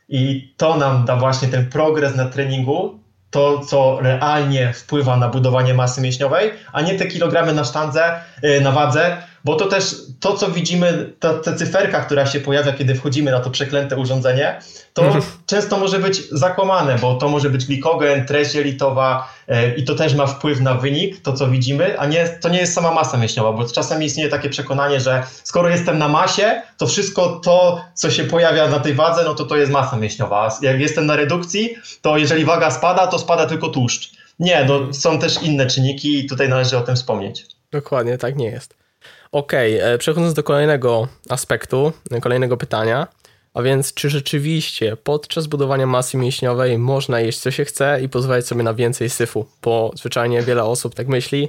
I 0.09 0.55
to 0.57 0.77
nam 0.77 1.05
da 1.05 1.17
właśnie 1.17 1.49
ten 1.49 1.71
progres 1.71 2.17
na 2.17 2.25
treningu, 2.25 3.01
to, 3.31 3.61
co 3.61 3.99
realnie 4.01 4.73
wpływa 4.73 5.17
na 5.17 5.29
budowanie 5.29 5.75
masy 5.75 6.01
mięśniowej, 6.01 6.53
a 6.73 6.83
nie 6.83 6.99
te 6.99 7.07
kilogramy 7.07 7.53
na 7.53 7.65
sztandze, 7.65 8.21
y, 8.45 8.61
na 8.61 8.73
wadze, 8.73 9.17
bo 9.47 9.57
to 9.57 9.67
też 9.67 9.97
to, 10.21 10.35
co 10.35 10.51
widzimy, 10.51 11.13
ta, 11.21 11.35
ta 11.35 11.53
cyferka, 11.53 12.01
która 12.01 12.27
się 12.27 12.41
pojawia, 12.41 12.73
kiedy 12.73 12.95
wchodzimy 12.95 13.31
na 13.31 13.41
to 13.41 13.51
przeklęte 13.51 13.97
urządzenie, 13.97 14.61
to 14.93 15.03
mhm. 15.03 15.25
często 15.47 15.79
może 15.79 15.99
być 15.99 16.29
zakłamane, 16.31 16.99
bo 16.99 17.15
to 17.15 17.29
może 17.29 17.51
być 17.51 17.67
glikogen, 17.67 18.27
treść 18.27 18.55
jelitowa 18.55 19.35
e, 19.49 19.75
i 19.75 19.85
to 19.85 19.95
też 19.95 20.15
ma 20.15 20.27
wpływ 20.27 20.61
na 20.61 20.75
wynik, 20.75 21.23
to 21.23 21.33
co 21.33 21.49
widzimy, 21.49 21.99
a 21.99 22.07
nie, 22.07 22.29
to 22.29 22.49
nie 22.49 22.59
jest 22.59 22.75
sama 22.75 22.91
masa 22.91 23.17
mięśniowa, 23.17 23.53
bo 23.53 23.69
czasami 23.69 24.07
istnieje 24.07 24.29
takie 24.29 24.49
przekonanie, 24.49 25.01
że 25.01 25.23
skoro 25.43 25.69
jestem 25.69 25.99
na 25.99 26.09
masie, 26.09 26.63
to 26.77 26.87
wszystko 26.87 27.41
to, 27.45 27.85
co 27.95 28.11
się 28.11 28.25
pojawia 28.25 28.69
na 28.69 28.81
tej 28.81 28.95
wadze, 28.95 29.25
no 29.25 29.35
to 29.35 29.45
to 29.45 29.57
jest 29.57 29.73
masa 29.73 29.97
mięśniowa. 29.97 30.49
A 30.49 30.65
jak 30.65 30.81
jestem 30.81 31.07
na 31.07 31.17
redukcji, 31.17 31.77
to 32.03 32.19
jeżeli 32.19 32.45
waga 32.45 32.71
spada, 32.71 33.07
to 33.07 33.19
spada 33.19 33.47
tylko 33.47 33.69
tłuszcz. 33.69 34.13
Nie, 34.39 34.65
no, 34.65 34.95
są 34.95 35.19
też 35.19 35.43
inne 35.43 35.67
czynniki 35.67 36.19
i 36.19 36.29
tutaj 36.29 36.49
należy 36.49 36.79
o 36.79 36.81
tym 36.81 36.97
wspomnieć. 36.97 37.47
Dokładnie, 37.73 38.19
tak 38.19 38.37
nie 38.37 38.47
jest. 38.47 38.86
Okej, 39.33 39.77
okay, 39.77 39.93
e, 39.93 39.99
przechodząc 39.99 40.35
do 40.35 40.43
kolejnego 40.43 41.09
aspektu, 41.29 41.93
kolejnego 42.23 42.57
pytania, 42.57 43.07
a 43.55 43.63
więc 43.63 43.95
czy 43.95 44.11
rzeczywiście 44.11 44.97
podczas 44.97 45.47
budowania 45.47 45.87
masy 45.87 46.17
mięśniowej 46.17 46.79
można 46.79 47.21
jeść 47.21 47.39
co 47.39 47.51
się 47.51 47.65
chce 47.65 48.01
i 48.03 48.09
pozwalać 48.09 48.47
sobie 48.47 48.63
na 48.63 48.75
więcej 48.75 49.11
syfu? 49.11 49.47
Bo 49.63 49.91
zwyczajnie 49.95 50.43
wiele 50.43 50.65
osób 50.65 50.95
tak 50.95 51.09
myśli, 51.09 51.49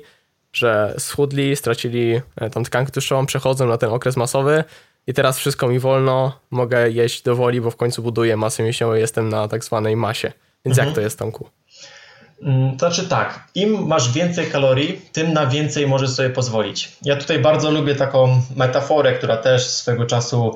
że 0.54 0.96
schudli, 0.98 1.56
stracili 1.56 2.22
e, 2.36 2.50
tą 2.50 2.64
tkankę 2.64 2.92
tłuszczową, 2.92 3.26
przechodzą 3.26 3.68
na 3.68 3.78
ten 3.78 3.90
okres 3.90 4.18
masowy 4.18 4.64
i 5.08 5.14
teraz 5.14 5.40
wszystko 5.40 5.68
mi 5.68 5.80
wolno, 5.80 6.40
mogę 6.52 6.90
jeść 6.90 7.22
do 7.22 7.36
woli, 7.36 7.62
bo 7.62 7.72
w 7.72 7.76
końcu 7.76 8.02
buduję 8.02 8.38
masę 8.38 8.64
mięśniową 8.64 8.96
i 8.96 9.00
jestem 9.00 9.30
na 9.30 9.48
tak 9.48 9.64
zwanej 9.64 9.96
masie. 9.96 10.32
Więc 10.66 10.78
mhm. 10.78 10.88
jak 10.88 10.96
to 10.96 11.02
jest, 11.02 11.20
Tomku? 11.20 11.50
Mm, 12.42 12.80
znaczy 12.80 13.08
tak, 13.08 13.44
im 13.56 13.88
masz 13.88 14.12
więcej 14.12 14.46
kalorii, 14.46 15.02
tym 15.12 15.34
na 15.34 15.46
więcej 15.46 15.88
możesz 15.88 16.10
sobie 16.10 16.30
pozwolić. 16.30 16.98
Ja 17.02 17.16
tutaj 17.16 17.40
bardzo 17.40 17.72
lubię 17.72 17.96
taką 17.96 18.42
metaforę, 18.56 19.14
która 19.14 19.38
też 19.38 19.68
swego 19.68 20.06
czasu 20.06 20.56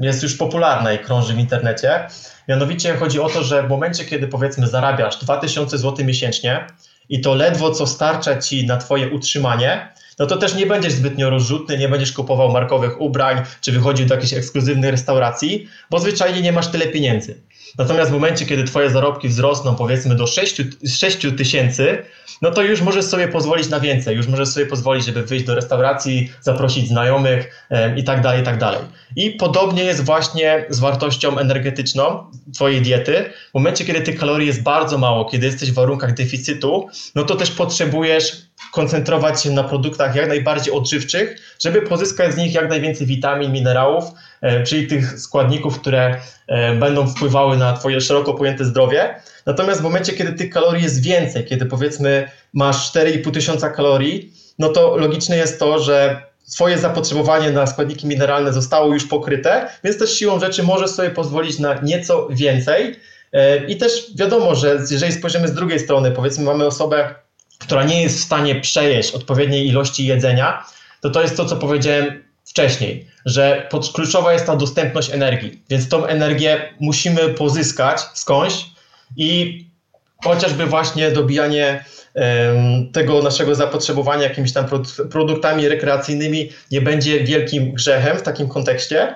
jest 0.00 0.22
już 0.22 0.36
popularna 0.36 0.92
i 0.92 0.98
krąży 0.98 1.34
w 1.34 1.38
internecie. 1.38 2.06
Mianowicie 2.48 2.96
chodzi 2.96 3.20
o 3.20 3.28
to, 3.28 3.42
że 3.42 3.62
w 3.62 3.68
momencie, 3.68 4.04
kiedy 4.04 4.28
powiedzmy 4.28 4.66
zarabiasz 4.66 5.18
2000 5.18 5.78
zł 5.78 6.04
miesięcznie 6.04 6.66
i 7.08 7.20
to 7.20 7.34
ledwo 7.34 7.70
co 7.70 7.86
starcza 7.86 8.38
ci 8.38 8.66
na 8.66 8.76
twoje 8.76 9.10
utrzymanie, 9.10 9.88
no 10.18 10.26
to 10.26 10.36
też 10.36 10.54
nie 10.54 10.66
będziesz 10.66 10.92
zbytnio 10.92 11.30
rozrzutny, 11.30 11.78
nie 11.78 11.88
będziesz 11.88 12.12
kupował 12.12 12.52
markowych 12.52 13.00
ubrań, 13.00 13.42
czy 13.60 13.72
wychodził 13.72 14.06
do 14.06 14.14
jakiejś 14.14 14.34
ekskluzywnej 14.34 14.90
restauracji, 14.90 15.68
bo 15.90 15.98
zwyczajnie 15.98 16.42
nie 16.42 16.52
masz 16.52 16.68
tyle 16.68 16.86
pieniędzy. 16.86 17.40
Natomiast 17.78 18.10
w 18.10 18.14
momencie, 18.14 18.46
kiedy 18.46 18.64
twoje 18.64 18.90
zarobki 18.90 19.28
wzrosną 19.28 19.74
powiedzmy 19.74 20.14
do 20.14 20.26
6, 20.26 20.62
6 20.88 21.18
tysięcy, 21.36 22.02
no 22.42 22.50
to 22.50 22.62
już 22.62 22.80
możesz 22.80 23.04
sobie 23.04 23.28
pozwolić 23.28 23.68
na 23.68 23.80
więcej, 23.80 24.16
już 24.16 24.26
możesz 24.26 24.48
sobie 24.48 24.66
pozwolić, 24.66 25.04
żeby 25.04 25.22
wyjść 25.22 25.44
do 25.44 25.54
restauracji, 25.54 26.32
zaprosić 26.40 26.88
znajomych 26.88 27.66
i 27.96 28.04
tak 28.04 28.20
dalej, 28.20 28.40
i 28.42 28.44
tak 28.44 28.58
dalej. 28.58 28.80
I 29.16 29.30
podobnie 29.30 29.84
jest 29.84 30.04
właśnie 30.04 30.64
z 30.68 30.78
wartością 30.78 31.38
energetyczną 31.38 32.30
twojej 32.54 32.82
diety. 32.82 33.24
W 33.50 33.54
momencie, 33.54 33.84
kiedy 33.84 34.00
tych 34.00 34.18
kalorii 34.18 34.46
jest 34.46 34.62
bardzo 34.62 34.98
mało, 34.98 35.24
kiedy 35.24 35.46
jesteś 35.46 35.70
w 35.70 35.74
warunkach 35.74 36.14
deficytu, 36.14 36.88
no 37.14 37.24
to 37.24 37.36
też 37.36 37.50
potrzebujesz 37.50 38.45
koncentrować 38.72 39.42
się 39.42 39.50
na 39.50 39.64
produktach 39.64 40.14
jak 40.14 40.28
najbardziej 40.28 40.74
odżywczych, 40.74 41.36
żeby 41.58 41.82
pozyskać 41.82 42.34
z 42.34 42.36
nich 42.36 42.54
jak 42.54 42.68
najwięcej 42.68 43.06
witamin, 43.06 43.52
minerałów, 43.52 44.04
e, 44.40 44.62
czyli 44.62 44.86
tych 44.86 45.20
składników, 45.20 45.80
które 45.80 46.20
e, 46.46 46.74
będą 46.74 47.08
wpływały 47.08 47.56
na 47.56 47.72
Twoje 47.72 48.00
szeroko 48.00 48.34
pojęte 48.34 48.64
zdrowie. 48.64 49.14
Natomiast 49.46 49.80
w 49.80 49.84
momencie, 49.84 50.12
kiedy 50.12 50.32
tych 50.32 50.50
kalorii 50.50 50.82
jest 50.82 51.02
więcej, 51.02 51.44
kiedy 51.44 51.66
powiedzmy 51.66 52.30
masz 52.52 52.92
4,5 52.92 53.30
tysiąca 53.30 53.70
kalorii, 53.70 54.32
no 54.58 54.68
to 54.68 54.96
logiczne 54.96 55.36
jest 55.36 55.58
to, 55.58 55.78
że 55.78 56.22
swoje 56.46 56.78
zapotrzebowanie 56.78 57.50
na 57.50 57.66
składniki 57.66 58.06
mineralne 58.06 58.52
zostało 58.52 58.94
już 58.94 59.06
pokryte, 59.06 59.68
więc 59.84 59.98
też 59.98 60.18
siłą 60.18 60.40
rzeczy 60.40 60.62
możesz 60.62 60.90
sobie 60.90 61.10
pozwolić 61.10 61.58
na 61.58 61.74
nieco 61.74 62.28
więcej. 62.30 62.96
E, 63.32 63.66
I 63.66 63.76
też 63.76 64.06
wiadomo, 64.16 64.54
że 64.54 64.78
jeżeli 64.90 65.12
spojrzymy 65.12 65.48
z 65.48 65.52
drugiej 65.52 65.78
strony, 65.78 66.10
powiedzmy 66.10 66.44
mamy 66.44 66.66
osobę, 66.66 67.14
która 67.58 67.84
nie 67.84 68.02
jest 68.02 68.18
w 68.18 68.22
stanie 68.22 68.60
przejeść 68.60 69.14
odpowiedniej 69.14 69.68
ilości 69.68 70.06
jedzenia, 70.06 70.64
to 71.00 71.10
to 71.10 71.22
jest 71.22 71.36
to, 71.36 71.44
co 71.44 71.56
powiedziałem 71.56 72.24
wcześniej, 72.44 73.06
że 73.24 73.66
pod, 73.70 73.92
kluczowa 73.92 74.32
jest 74.32 74.46
ta 74.46 74.56
dostępność 74.56 75.10
energii, 75.10 75.62
więc 75.70 75.88
tą 75.88 76.06
energię 76.06 76.74
musimy 76.80 77.28
pozyskać 77.28 78.00
skądś 78.14 78.54
i 79.16 79.64
chociażby 80.24 80.66
właśnie 80.66 81.10
dobijanie 81.10 81.84
tego 82.92 83.22
naszego 83.22 83.54
zapotrzebowania 83.54 84.22
jakimiś 84.22 84.52
tam 84.52 84.66
produktami 85.10 85.68
rekreacyjnymi 85.68 86.50
nie 86.70 86.80
będzie 86.80 87.24
wielkim 87.24 87.72
grzechem 87.72 88.18
w 88.18 88.22
takim 88.22 88.48
kontekście, 88.48 89.14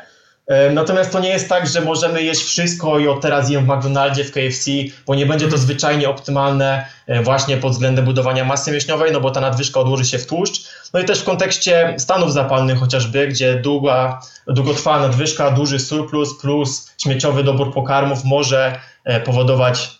Natomiast 0.74 1.12
to 1.12 1.20
nie 1.20 1.29
jest 1.29 1.48
tak, 1.48 1.66
że 1.66 1.81
możemy 1.81 2.22
jeść 2.22 2.42
wszystko 2.42 2.98
i 2.98 3.09
od 3.09 3.20
teraz 3.20 3.50
jem 3.50 3.66
w 3.66 3.68
McDonaldzie, 3.68 4.24
w 4.24 4.33
KFC, 4.33 4.70
bo 5.07 5.14
nie 5.14 5.26
będzie 5.26 5.44
to 5.46 5.53
mhm. 5.53 5.62
zwyczajnie 5.62 6.09
optymalne 6.09 6.87
e, 7.07 7.22
właśnie 7.22 7.57
pod 7.57 7.72
względem 7.72 8.05
budowania 8.05 8.44
masy 8.44 8.72
mięśniowej, 8.72 9.12
no 9.12 9.20
bo 9.20 9.31
ta 9.31 9.40
nadwyżka 9.40 9.81
odłoży 9.81 10.05
się 10.05 10.18
w 10.18 10.26
tłuszcz. 10.26 10.68
No 10.94 11.00
i 11.00 11.05
też 11.05 11.20
w 11.20 11.24
kontekście 11.24 11.94
stanów 11.98 12.33
zapalnych 12.33 12.79
chociażby, 12.79 13.29
gdzie 13.29 13.55
długa, 13.55 14.20
długotrwała 14.46 15.00
nadwyżka, 15.00 15.50
duży 15.50 15.79
surplus 15.79 16.40
plus 16.40 16.90
śmieciowy 16.98 17.44
dobór 17.44 17.74
pokarmów 17.74 18.24
może 18.24 18.81
e, 19.05 19.20
powodować 19.20 20.00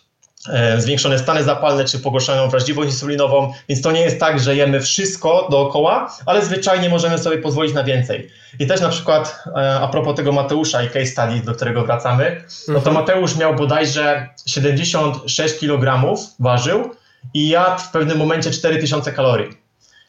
zwiększone 0.77 1.19
stany 1.19 1.43
zapalne 1.43 1.85
czy 1.85 1.99
pogorszoną 1.99 2.49
wrażliwość 2.49 2.89
insulinową, 2.91 3.53
więc 3.69 3.81
to 3.81 3.91
nie 3.91 4.01
jest 4.01 4.19
tak, 4.19 4.39
że 4.39 4.55
jemy 4.55 4.81
wszystko 4.81 5.47
dookoła, 5.51 6.11
ale 6.25 6.45
zwyczajnie 6.45 6.89
możemy 6.89 7.17
sobie 7.17 7.37
pozwolić 7.37 7.73
na 7.73 7.83
więcej. 7.83 8.29
I 8.59 8.67
też 8.67 8.81
na 8.81 8.89
przykład 8.89 9.43
e, 9.55 9.79
a 9.79 9.87
propos 9.87 10.15
tego 10.15 10.31
Mateusza 10.31 10.83
i 10.83 10.87
case 10.87 11.05
study, 11.05 11.41
do 11.45 11.53
którego 11.53 11.83
wracamy, 11.85 12.43
no 12.67 12.73
to 12.73 12.89
mhm. 12.89 12.95
Mateusz 12.95 13.35
miał 13.35 13.55
bodajże 13.55 14.29
76 14.45 15.59
kg 15.59 16.15
ważył 16.39 16.89
i 17.33 17.49
jadł 17.49 17.81
w 17.81 17.91
pewnym 17.91 18.17
momencie 18.17 18.51
4000 18.51 19.11
kalorii. 19.11 19.60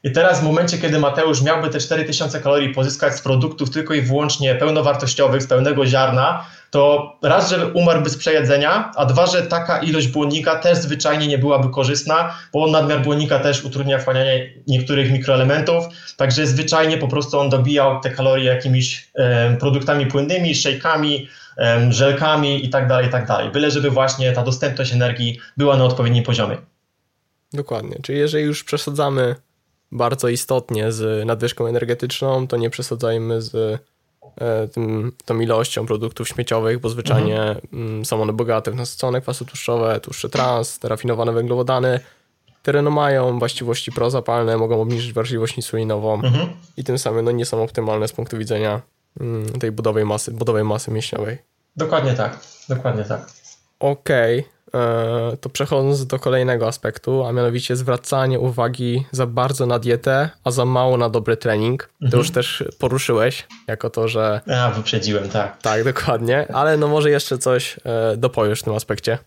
I 0.04 0.12
teraz 0.12 0.40
w 0.40 0.42
momencie, 0.42 0.78
kiedy 0.78 0.98
Mateusz 0.98 1.42
miałby 1.42 1.68
te 1.68 1.78
4000 1.78 2.40
kalorii 2.40 2.74
pozyskać 2.74 3.14
z 3.14 3.20
produktów 3.20 3.70
tylko 3.70 3.94
i 3.94 4.02
wyłącznie 4.02 4.54
pełnowartościowych, 4.54 5.42
z 5.42 5.46
pełnego 5.46 5.86
ziarna, 5.86 6.46
to 6.70 7.12
raz, 7.22 7.50
że 7.50 7.66
umarłby 7.72 8.10
z 8.10 8.16
przejedzenia, 8.16 8.90
a 8.96 9.06
dwa, 9.06 9.26
że 9.26 9.42
taka 9.42 9.78
ilość 9.78 10.08
błonnika 10.08 10.58
też 10.58 10.78
zwyczajnie 10.78 11.26
nie 11.26 11.38
byłaby 11.38 11.70
korzystna, 11.70 12.34
bo 12.52 12.66
nadmiar 12.66 13.02
błonnika 13.02 13.38
też 13.38 13.64
utrudnia 13.64 13.98
wchłanianie 13.98 14.52
niektórych 14.66 15.12
mikroelementów, 15.12 15.84
także 16.16 16.46
zwyczajnie 16.46 16.98
po 16.98 17.08
prostu 17.08 17.38
on 17.38 17.50
dobijał 17.50 18.00
te 18.00 18.10
kalorie 18.10 18.44
jakimiś 18.44 19.10
e, 19.14 19.56
produktami 19.56 20.06
płynnymi, 20.06 20.54
szejkami, 20.54 21.28
e, 21.58 21.92
żelkami 21.92 22.66
i 22.66 22.70
tak 22.70 22.88
dalej, 22.88 23.06
i 23.06 23.10
tak. 23.10 23.52
Byle, 23.52 23.70
żeby 23.70 23.90
właśnie 23.90 24.32
ta 24.32 24.42
dostępność 24.42 24.92
energii 24.92 25.38
była 25.56 25.76
na 25.76 25.84
odpowiednim 25.84 26.24
poziomie. 26.24 26.56
Dokładnie, 27.52 27.96
czyli 28.02 28.18
jeżeli 28.18 28.44
już 28.44 28.64
przesadzamy 28.64 29.34
bardzo 29.92 30.28
istotnie 30.28 30.92
z 30.92 31.26
nadwyżką 31.26 31.66
energetyczną, 31.66 32.46
to 32.46 32.56
nie 32.56 32.70
przesadzajmy 32.70 33.42
z 33.42 33.82
E, 34.40 34.68
tym, 34.68 35.12
tą 35.24 35.40
ilością 35.40 35.86
produktów 35.86 36.28
śmieciowych, 36.28 36.78
bo 36.78 36.88
zwyczajnie 36.88 37.40
mhm. 37.42 37.60
Mm, 37.72 38.04
są 38.04 38.22
one 38.22 38.32
bogate 38.32 38.70
w 38.70 38.74
nasycone 38.74 39.20
kwasy 39.20 39.44
tłuszczowe, 39.44 40.00
tłuszcze 40.00 40.28
trans, 40.28 40.78
te 40.78 40.88
rafinowane 40.88 41.32
węglowodany, 41.32 42.00
które 42.62 42.82
no 42.82 42.90
mają 42.90 43.38
właściwości 43.38 43.92
prozapalne, 43.92 44.56
mogą 44.56 44.80
obniżyć 44.80 45.12
wrażliwość 45.12 45.56
insulinową 45.56 46.14
mhm. 46.14 46.48
i 46.76 46.84
tym 46.84 46.98
samym 46.98 47.24
no, 47.24 47.30
nie 47.30 47.46
są 47.46 47.62
optymalne 47.62 48.08
z 48.08 48.12
punktu 48.12 48.38
widzenia 48.38 48.80
mm, 49.20 49.46
tej 49.48 49.72
budowej 49.72 50.04
masy, 50.04 50.30
budowej 50.30 50.64
masy 50.64 50.90
mięśniowej. 50.90 51.38
Dokładnie 51.76 52.14
tak, 52.14 52.40
dokładnie 52.68 53.04
tak. 53.04 53.30
Okej, 53.80 54.40
okay. 54.40 54.52
E, 54.74 55.36
to 55.40 55.48
przechodząc 55.48 56.06
do 56.06 56.18
kolejnego 56.18 56.68
aspektu, 56.68 57.24
a 57.24 57.32
mianowicie 57.32 57.76
zwracanie 57.76 58.40
uwagi 58.40 59.04
za 59.10 59.26
bardzo 59.26 59.66
na 59.66 59.78
dietę, 59.78 60.30
a 60.44 60.50
za 60.50 60.64
mało 60.64 60.96
na 60.96 61.08
dobry 61.08 61.36
trening. 61.36 61.82
Mhm. 61.92 62.10
To 62.10 62.16
już 62.16 62.30
też 62.30 62.64
poruszyłeś, 62.78 63.46
jako 63.66 63.90
to, 63.90 64.08
że... 64.08 64.40
A, 64.56 64.70
wyprzedziłem, 64.70 65.28
tak. 65.28 65.62
Tak, 65.62 65.84
dokładnie, 65.84 66.46
ale 66.54 66.76
no 66.76 66.88
może 66.88 67.10
jeszcze 67.10 67.38
coś 67.38 67.76
e, 67.84 68.16
dopowiesz 68.16 68.60
w 68.60 68.62
tym 68.62 68.74
aspekcie. 68.74 69.18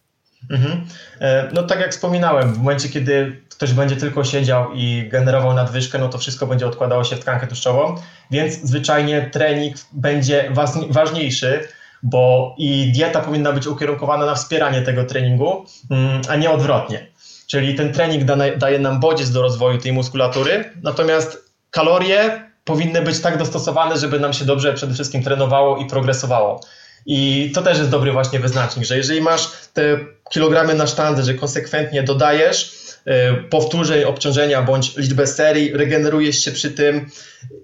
Mhm. 0.50 0.86
E, 1.20 1.50
no 1.54 1.64
tak 1.64 1.80
jak 1.80 1.92
wspominałem, 1.92 2.54
w 2.54 2.58
momencie, 2.58 2.90
kiedy 2.90 3.42
ktoś 3.50 3.74
będzie 3.74 3.96
tylko 3.96 4.24
siedział 4.24 4.74
i 4.74 5.10
generował 5.12 5.54
nadwyżkę, 5.54 5.98
no 5.98 6.10
to 6.10 6.18
wszystko 6.18 6.48
będzie 6.48 6.68
odkładało 6.68 7.04
się 7.04 7.16
w 7.16 7.20
tkankę 7.20 7.48
tłuszczową, 7.48 7.96
więc 8.32 8.54
zwyczajnie 8.54 9.30
trening 9.32 9.76
będzie 9.92 10.52
ważniejszy, 10.90 11.68
bo 12.04 12.56
i 12.58 12.92
dieta 12.92 13.20
powinna 13.20 13.52
być 13.52 13.68
ukierunkowana 13.68 14.26
na 14.26 14.36
wspieranie 14.36 14.82
tego 14.82 15.04
treningu, 15.04 15.66
mm, 15.92 16.22
a 16.30 16.36
nie 16.36 16.52
odwrotnie. 16.52 17.08
Czyli 17.48 17.76
ten 17.76 17.94
trening 17.94 18.24
da, 18.24 18.36
daje 18.58 18.80
nam 18.80 19.00
bodziec 19.00 19.32
do 19.32 19.42
rozwoju 19.42 19.78
tej 19.78 19.94
muskulatury, 19.94 20.72
natomiast 20.84 21.52
kalorie 21.72 22.50
powinny 22.64 23.02
być 23.02 23.20
tak 23.20 23.38
dostosowane, 23.38 23.98
żeby 23.98 24.20
nam 24.20 24.34
się 24.34 24.46
dobrze 24.46 24.74
przede 24.74 24.94
wszystkim 24.94 25.24
trenowało 25.24 25.78
i 25.78 25.86
progresowało. 25.86 26.62
I 27.06 27.52
to 27.56 27.62
też 27.62 27.78
jest 27.78 27.90
dobry 27.90 28.12
właśnie 28.12 28.40
wyznacznik, 28.40 28.86
że 28.86 28.98
jeżeli 28.98 29.22
masz 29.22 29.52
te 29.74 30.00
kilogramy 30.32 30.74
na 30.74 30.88
sztandę, 30.88 31.24
że 31.24 31.34
konsekwentnie 31.34 32.04
dodajesz 32.04 32.74
y, 33.08 33.44
powtórzeń, 33.50 34.04
obciążenia 34.04 34.62
bądź 34.62 34.98
liczbę 34.98 35.28
serii, 35.28 35.74
regenerujesz 35.74 36.40
się 36.40 36.52
przy 36.52 36.72
tym 36.72 37.10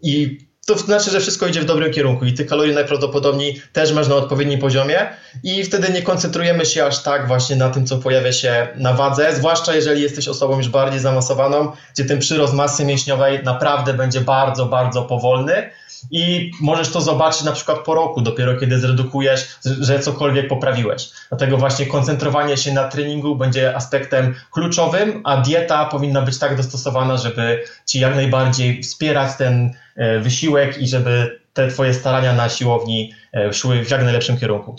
i 0.01 0.39
to 0.65 0.77
znaczy, 0.77 1.11
że 1.11 1.19
wszystko 1.19 1.47
idzie 1.47 1.61
w 1.61 1.65
dobrym 1.65 1.93
kierunku 1.93 2.25
i 2.25 2.33
tych 2.33 2.47
kalorii 2.47 2.75
najprawdopodobniej 2.75 3.61
też 3.73 3.93
masz 3.93 4.07
na 4.07 4.15
odpowiednim 4.15 4.59
poziomie 4.59 5.09
i 5.43 5.63
wtedy 5.63 5.93
nie 5.93 6.01
koncentrujemy 6.01 6.65
się 6.65 6.85
aż 6.85 7.03
tak 7.03 7.27
właśnie 7.27 7.55
na 7.55 7.69
tym, 7.69 7.85
co 7.85 7.97
pojawia 7.97 8.31
się 8.31 8.67
na 8.75 8.93
wadze, 8.93 9.35
zwłaszcza 9.35 9.75
jeżeli 9.75 10.01
jesteś 10.01 10.27
osobą 10.27 10.57
już 10.57 10.69
bardziej 10.69 10.99
zaawansowaną, 10.99 11.71
gdzie 11.93 12.05
ten 12.05 12.19
przyrost 12.19 12.53
masy 12.53 12.85
mięśniowej 12.85 13.43
naprawdę 13.43 13.93
będzie 13.93 14.21
bardzo, 14.21 14.65
bardzo 14.65 15.01
powolny 15.03 15.69
i 16.11 16.51
możesz 16.61 16.91
to 16.91 17.01
zobaczyć 17.01 17.43
na 17.43 17.51
przykład 17.51 17.79
po 17.79 17.95
roku, 17.95 18.21
dopiero 18.21 18.59
kiedy 18.59 18.79
zredukujesz, 18.79 19.59
że 19.65 19.99
cokolwiek 19.99 20.47
poprawiłeś. 20.47 21.11
Dlatego 21.29 21.57
właśnie 21.57 21.85
koncentrowanie 21.85 22.57
się 22.57 22.73
na 22.73 22.87
treningu 22.87 23.35
będzie 23.35 23.75
aspektem 23.75 24.35
kluczowym, 24.51 25.21
a 25.23 25.37
dieta 25.37 25.85
powinna 25.85 26.21
być 26.21 26.39
tak 26.39 26.57
dostosowana, 26.57 27.17
żeby 27.17 27.63
ci 27.85 27.99
jak 27.99 28.15
najbardziej 28.15 28.83
wspierać 28.83 29.37
ten 29.37 29.73
e, 29.95 30.19
wysiłek 30.19 30.77
i 30.77 30.87
żeby 30.87 31.41
te 31.53 31.67
twoje 31.67 31.93
starania 31.93 32.33
na 32.33 32.49
siłowni 32.49 33.13
e, 33.33 33.53
szły 33.53 33.85
w 33.85 33.91
jak 33.91 34.03
najlepszym 34.03 34.37
kierunku. 34.37 34.75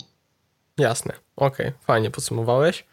Jasne, 0.77 1.13
okej, 1.35 1.67
okay. 1.67 1.79
fajnie 1.85 2.11
podsumowałeś. 2.11 2.85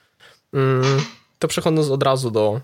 Mm 0.54 1.00
to 1.40 1.48
przechodząc 1.48 1.90
od 1.90 2.02
razu 2.02 2.30
do 2.30 2.60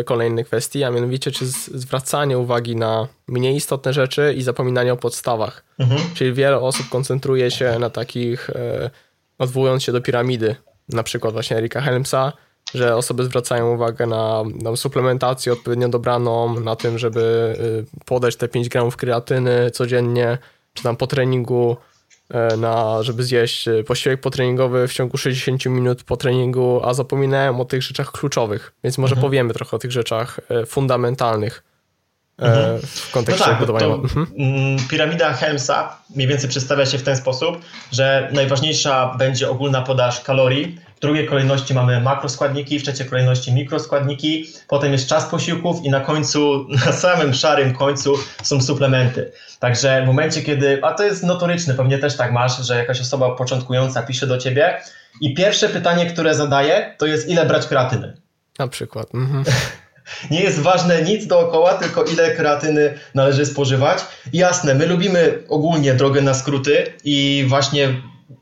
y, 0.00 0.04
kolejnej 0.04 0.44
kwestii, 0.44 0.84
a 0.84 0.90
mianowicie 0.90 1.30
czy 1.30 1.46
zwracanie 1.46 2.38
uwagi 2.38 2.76
na 2.76 3.08
mniej 3.28 3.56
istotne 3.56 3.92
rzeczy 3.92 4.34
i 4.36 4.42
zapominanie 4.42 4.92
o 4.92 4.96
podstawach. 4.96 5.64
Mhm. 5.78 6.00
Czyli 6.14 6.32
wiele 6.32 6.60
osób 6.60 6.88
koncentruje 6.88 7.50
się 7.50 7.78
na 7.78 7.90
takich, 7.90 8.50
y, 8.50 8.54
odwołując 9.38 9.82
się 9.82 9.92
do 9.92 10.00
piramidy, 10.00 10.56
na 10.88 11.02
przykład 11.02 11.32
właśnie 11.32 11.56
Erika 11.56 11.80
Helmsa, 11.80 12.32
że 12.74 12.96
osoby 12.96 13.24
zwracają 13.24 13.74
uwagę 13.74 14.06
na, 14.06 14.42
na 14.62 14.76
suplementację 14.76 15.52
odpowiednio 15.52 15.88
dobraną, 15.88 16.60
na 16.60 16.76
tym, 16.76 16.98
żeby 16.98 17.54
y, 18.00 18.04
podać 18.04 18.36
te 18.36 18.48
5 18.48 18.68
gramów 18.68 18.96
kreatyny 18.96 19.70
codziennie, 19.70 20.38
czy 20.74 20.82
tam 20.82 20.96
po 20.96 21.06
treningu 21.06 21.76
na, 22.56 23.02
żeby 23.02 23.22
zjeść 23.22 23.68
e, 23.68 23.84
posiłek 23.84 24.20
potreningowy 24.20 24.88
w 24.88 24.92
ciągu 24.92 25.16
60 25.16 25.66
minut 25.66 26.04
po 26.04 26.16
treningu, 26.16 26.80
a 26.84 26.94
zapominałem 26.94 27.60
o 27.60 27.64
tych 27.64 27.82
rzeczach 27.82 28.12
kluczowych, 28.12 28.72
więc 28.84 28.98
może 28.98 29.12
mhm. 29.12 29.26
powiemy 29.26 29.54
trochę 29.54 29.76
o 29.76 29.78
tych 29.78 29.92
rzeczach 29.92 30.40
e, 30.48 30.66
fundamentalnych. 30.66 31.62
mhm. 32.38 32.80
w 32.82 33.10
kontekście 33.10 33.44
no 33.44 33.50
tak, 33.50 33.60
budowania. 33.60 33.86
Mhm. 33.86 34.26
Mm, 34.38 34.88
piramida 34.88 35.32
Helmsa 35.32 35.96
mniej 36.16 36.28
więcej 36.28 36.50
przedstawia 36.50 36.86
się 36.86 36.98
w 36.98 37.02
ten 37.02 37.16
sposób, 37.16 37.58
że 37.92 38.30
najważniejsza 38.32 39.14
będzie 39.18 39.50
ogólna 39.50 39.82
podaż 39.82 40.20
kalorii, 40.20 40.78
w 40.98 41.00
drugiej 41.00 41.26
kolejności 41.26 41.74
mamy 41.74 42.00
makroskładniki, 42.00 42.78
w 42.78 42.82
trzeciej 42.82 43.06
kolejności 43.06 43.52
mikroskładniki, 43.52 44.46
potem 44.68 44.92
jest 44.92 45.08
czas 45.08 45.24
posiłków 45.24 45.84
i 45.84 45.90
na 45.90 46.00
końcu, 46.00 46.66
na 46.86 46.92
samym 46.92 47.34
szarym 47.34 47.74
końcu 47.74 48.14
są 48.42 48.60
suplementy. 48.60 49.32
Także 49.60 50.02
w 50.02 50.06
momencie, 50.06 50.42
kiedy, 50.42 50.80
a 50.82 50.94
to 50.94 51.04
jest 51.04 51.22
notoryczne, 51.22 51.74
pewnie 51.74 51.98
też 51.98 52.16
tak 52.16 52.32
masz, 52.32 52.66
że 52.66 52.76
jakaś 52.76 53.00
osoba 53.00 53.30
początkująca 53.30 54.02
pisze 54.02 54.26
do 54.26 54.38
ciebie 54.38 54.80
i 55.20 55.34
pierwsze 55.34 55.68
pytanie, 55.68 56.06
które 56.06 56.34
zadaje, 56.34 56.94
to 56.98 57.06
jest 57.06 57.28
ile 57.28 57.46
brać 57.46 57.66
kreatyny. 57.66 58.16
Na 58.58 58.68
przykład. 58.68 59.14
Mhm. 59.14 59.44
Nie 60.30 60.40
jest 60.40 60.60
ważne 60.60 61.02
nic 61.02 61.26
dookoła, 61.26 61.74
tylko 61.74 62.04
ile 62.04 62.30
kreatyny 62.30 62.94
należy 63.14 63.46
spożywać. 63.46 63.98
Jasne, 64.32 64.74
my 64.74 64.86
lubimy 64.86 65.42
ogólnie 65.48 65.94
drogę 65.94 66.20
na 66.20 66.34
skróty 66.34 66.86
i 67.04 67.44
właśnie 67.48 67.94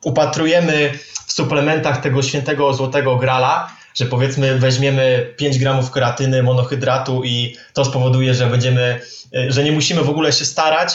upatrujemy 0.06 0.98
w 1.26 1.32
suplementach 1.32 2.00
tego 2.00 2.22
świętego 2.22 2.74
złotego 2.74 3.16
grala, 3.16 3.72
że 3.94 4.06
powiedzmy 4.06 4.58
weźmiemy 4.58 5.34
5 5.36 5.58
gramów 5.58 5.90
kreatyny, 5.90 6.42
monohydratu 6.42 7.24
i 7.24 7.56
to 7.72 7.84
spowoduje, 7.84 8.34
że 8.34 8.46
będziemy, 8.46 9.00
e, 9.36 9.52
że 9.52 9.64
nie 9.64 9.72
musimy 9.72 10.02
w 10.02 10.10
ogóle 10.10 10.32
się 10.32 10.44
starać, 10.44 10.94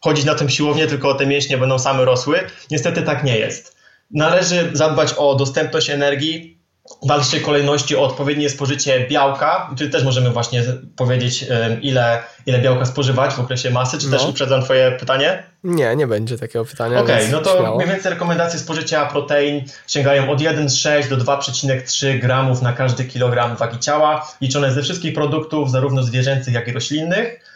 chodzić 0.00 0.24
na 0.24 0.34
tym 0.34 0.48
siłownię, 0.48 0.86
tylko 0.86 1.14
te 1.14 1.26
mięśnie 1.26 1.58
będą 1.58 1.78
same 1.78 2.04
rosły. 2.04 2.38
Niestety 2.70 3.02
tak 3.02 3.24
nie 3.24 3.38
jest. 3.38 3.76
Należy 4.10 4.70
zadbać 4.72 5.14
o 5.16 5.34
dostępność 5.34 5.90
energii, 5.90 6.58
w 7.02 7.06
dalszej 7.06 7.40
kolejności 7.40 7.96
o 7.96 8.02
odpowiednie 8.02 8.50
spożycie 8.50 9.06
białka, 9.10 9.70
czyli 9.78 9.90
też 9.90 10.04
możemy 10.04 10.30
właśnie 10.30 10.62
powiedzieć, 10.96 11.46
ile, 11.82 12.22
ile 12.46 12.58
białka 12.58 12.84
spożywać 12.84 13.34
w 13.34 13.40
okresie 13.40 13.70
masy, 13.70 13.98
czy 13.98 14.08
no. 14.08 14.18
też 14.18 14.28
uprzedzam 14.28 14.62
Twoje 14.62 14.92
pytanie? 14.92 15.42
Nie, 15.64 15.96
nie 15.96 16.06
będzie 16.06 16.38
takiego 16.38 16.64
pytania. 16.64 17.00
Okej, 17.00 17.16
okay, 17.16 17.28
no 17.32 17.40
to 17.40 17.58
śmiało. 17.58 17.76
mniej 17.76 17.88
więcej 17.88 18.12
rekomendacje 18.12 18.60
spożycia 18.60 19.06
protein 19.06 19.64
sięgają 19.86 20.30
od 20.30 20.40
1,6 20.40 21.08
do 21.08 21.16
2,3 21.16 22.20
gramów 22.20 22.62
na 22.62 22.72
każdy 22.72 23.04
kilogram 23.04 23.56
wagi 23.56 23.78
ciała, 23.78 24.28
liczone 24.40 24.72
ze 24.72 24.82
wszystkich 24.82 25.14
produktów, 25.14 25.70
zarówno 25.70 26.02
zwierzęcych, 26.02 26.54
jak 26.54 26.68
i 26.68 26.72
roślinnych. 26.72 27.52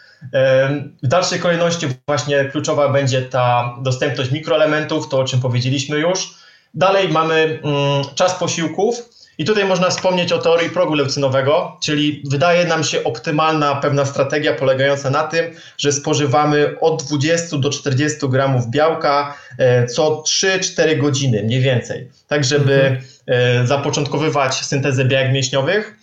W 1.03 1.07
dalszej 1.07 1.39
kolejności 1.39 1.87
właśnie 2.07 2.45
kluczowa 2.45 2.89
będzie 2.89 3.21
ta 3.21 3.75
dostępność 3.81 4.31
mikroelementów, 4.31 5.09
to 5.09 5.19
o 5.19 5.23
czym 5.23 5.41
powiedzieliśmy 5.41 5.99
już. 5.99 6.33
Dalej 6.73 7.09
mamy 7.09 7.59
mm, 7.63 8.03
czas 8.15 8.35
posiłków, 8.35 9.09
i 9.37 9.45
tutaj 9.45 9.65
można 9.65 9.89
wspomnieć 9.89 10.31
o 10.31 10.37
teorii 10.37 10.69
progu 10.69 10.93
leucynowego, 10.93 11.77
czyli 11.81 12.23
wydaje 12.29 12.65
nam 12.65 12.83
się 12.83 13.03
optymalna 13.03 13.75
pewna 13.75 14.05
strategia 14.05 14.53
polegająca 14.53 15.09
na 15.09 15.23
tym, 15.23 15.45
że 15.77 15.91
spożywamy 15.91 16.75
od 16.81 17.03
20 17.03 17.57
do 17.57 17.69
40 17.69 18.29
gramów 18.29 18.69
białka 18.69 19.37
e, 19.57 19.85
co 19.85 20.23
3-4 20.27 20.97
godziny, 20.97 21.43
mniej 21.43 21.61
więcej, 21.61 22.09
tak 22.27 22.43
żeby 22.43 22.73
mhm. 22.73 23.01
E, 23.27 23.67
zapoczątkowywać 23.67 24.55
syntezę 24.55 25.05
białek 25.05 25.33
mięśniowych, 25.33 25.97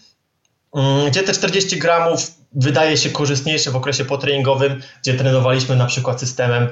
mm, 0.75 1.11
gdzie 1.11 1.23
te 1.23 1.33
40 1.33 1.79
gramów 1.79 2.21
wydaje 2.55 2.97
się 2.97 3.11
korzystniejsze 3.11 3.71
w 3.71 3.77
okresie 3.77 4.05
potreningowym, 4.05 4.83
gdzie 5.03 5.15
trenowaliśmy 5.15 5.77
na 5.77 5.87
przykład 5.87 6.21
systemem 6.21 6.69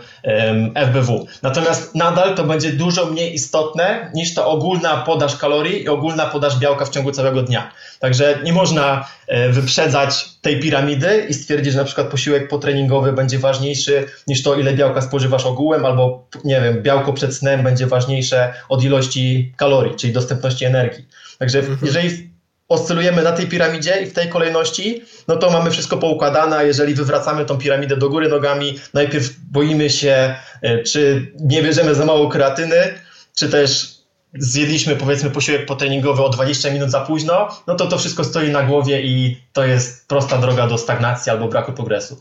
FBW. 0.74 1.26
Natomiast 1.42 1.94
nadal 1.94 2.34
to 2.34 2.44
będzie 2.44 2.72
dużo 2.72 3.06
mniej 3.06 3.34
istotne 3.34 4.10
niż 4.14 4.34
ta 4.34 4.46
ogólna 4.46 4.96
podaż 4.96 5.36
kalorii 5.36 5.82
i 5.82 5.88
ogólna 5.88 6.26
podaż 6.26 6.58
białka 6.58 6.84
w 6.84 6.90
ciągu 6.90 7.12
całego 7.12 7.42
dnia. 7.42 7.72
Także 7.98 8.38
nie 8.44 8.52
można 8.52 9.08
e, 9.26 9.48
wyprzedzać 9.48 10.28
tej 10.40 10.60
piramidy 10.60 11.26
i 11.28 11.34
stwierdzić, 11.34 11.72
że 11.72 11.78
na 11.78 11.84
przykład 11.84 12.06
posiłek 12.06 12.48
potreningowy 12.48 13.12
będzie 13.12 13.38
ważniejszy 13.38 14.06
niż 14.26 14.42
to, 14.42 14.54
ile 14.54 14.74
białka 14.74 15.00
spożywasz 15.00 15.46
ogółem, 15.46 15.84
albo 15.84 16.26
nie 16.44 16.60
wiem, 16.60 16.82
białko 16.82 17.12
przed 17.12 17.34
snem 17.34 17.62
będzie 17.62 17.86
ważniejsze 17.86 18.54
od 18.68 18.84
ilości 18.84 19.52
kalorii, 19.56 19.96
czyli 19.96 20.12
dostępności 20.12 20.64
energii. 20.64 21.06
Także 21.38 21.58
mhm. 21.58 21.78
jeżeli 21.82 22.31
oscylujemy 22.72 23.22
na 23.22 23.32
tej 23.32 23.46
piramidzie 23.46 24.02
i 24.02 24.06
w 24.06 24.12
tej 24.12 24.28
kolejności, 24.28 25.04
no 25.28 25.36
to 25.36 25.50
mamy 25.50 25.70
wszystko 25.70 25.96
poukładane, 25.96 26.66
jeżeli 26.66 26.94
wywracamy 26.94 27.44
tą 27.44 27.58
piramidę 27.58 27.96
do 27.96 28.08
góry 28.08 28.28
nogami, 28.28 28.78
najpierw 28.94 29.30
boimy 29.52 29.90
się, 29.90 30.34
e, 30.62 30.82
czy 30.82 31.32
nie 31.40 31.62
bierzemy 31.62 31.94
za 31.94 32.04
mało 32.04 32.28
kreatyny, 32.28 32.94
czy 33.38 33.48
też 33.48 33.94
zjedliśmy 34.34 34.96
powiedzmy 34.96 35.30
posiłek 35.30 35.66
potreningowy 35.66 36.22
o 36.22 36.28
20 36.28 36.70
minut 36.70 36.90
za 36.90 37.00
późno, 37.00 37.48
no 37.66 37.74
to 37.74 37.86
to 37.86 37.98
wszystko 37.98 38.24
stoi 38.24 38.50
na 38.50 38.62
głowie 38.62 39.02
i 39.02 39.42
to 39.52 39.64
jest 39.64 40.08
prosta 40.08 40.38
droga 40.38 40.66
do 40.66 40.78
stagnacji 40.78 41.32
albo 41.32 41.48
braku 41.48 41.72
progresu. 41.72 42.20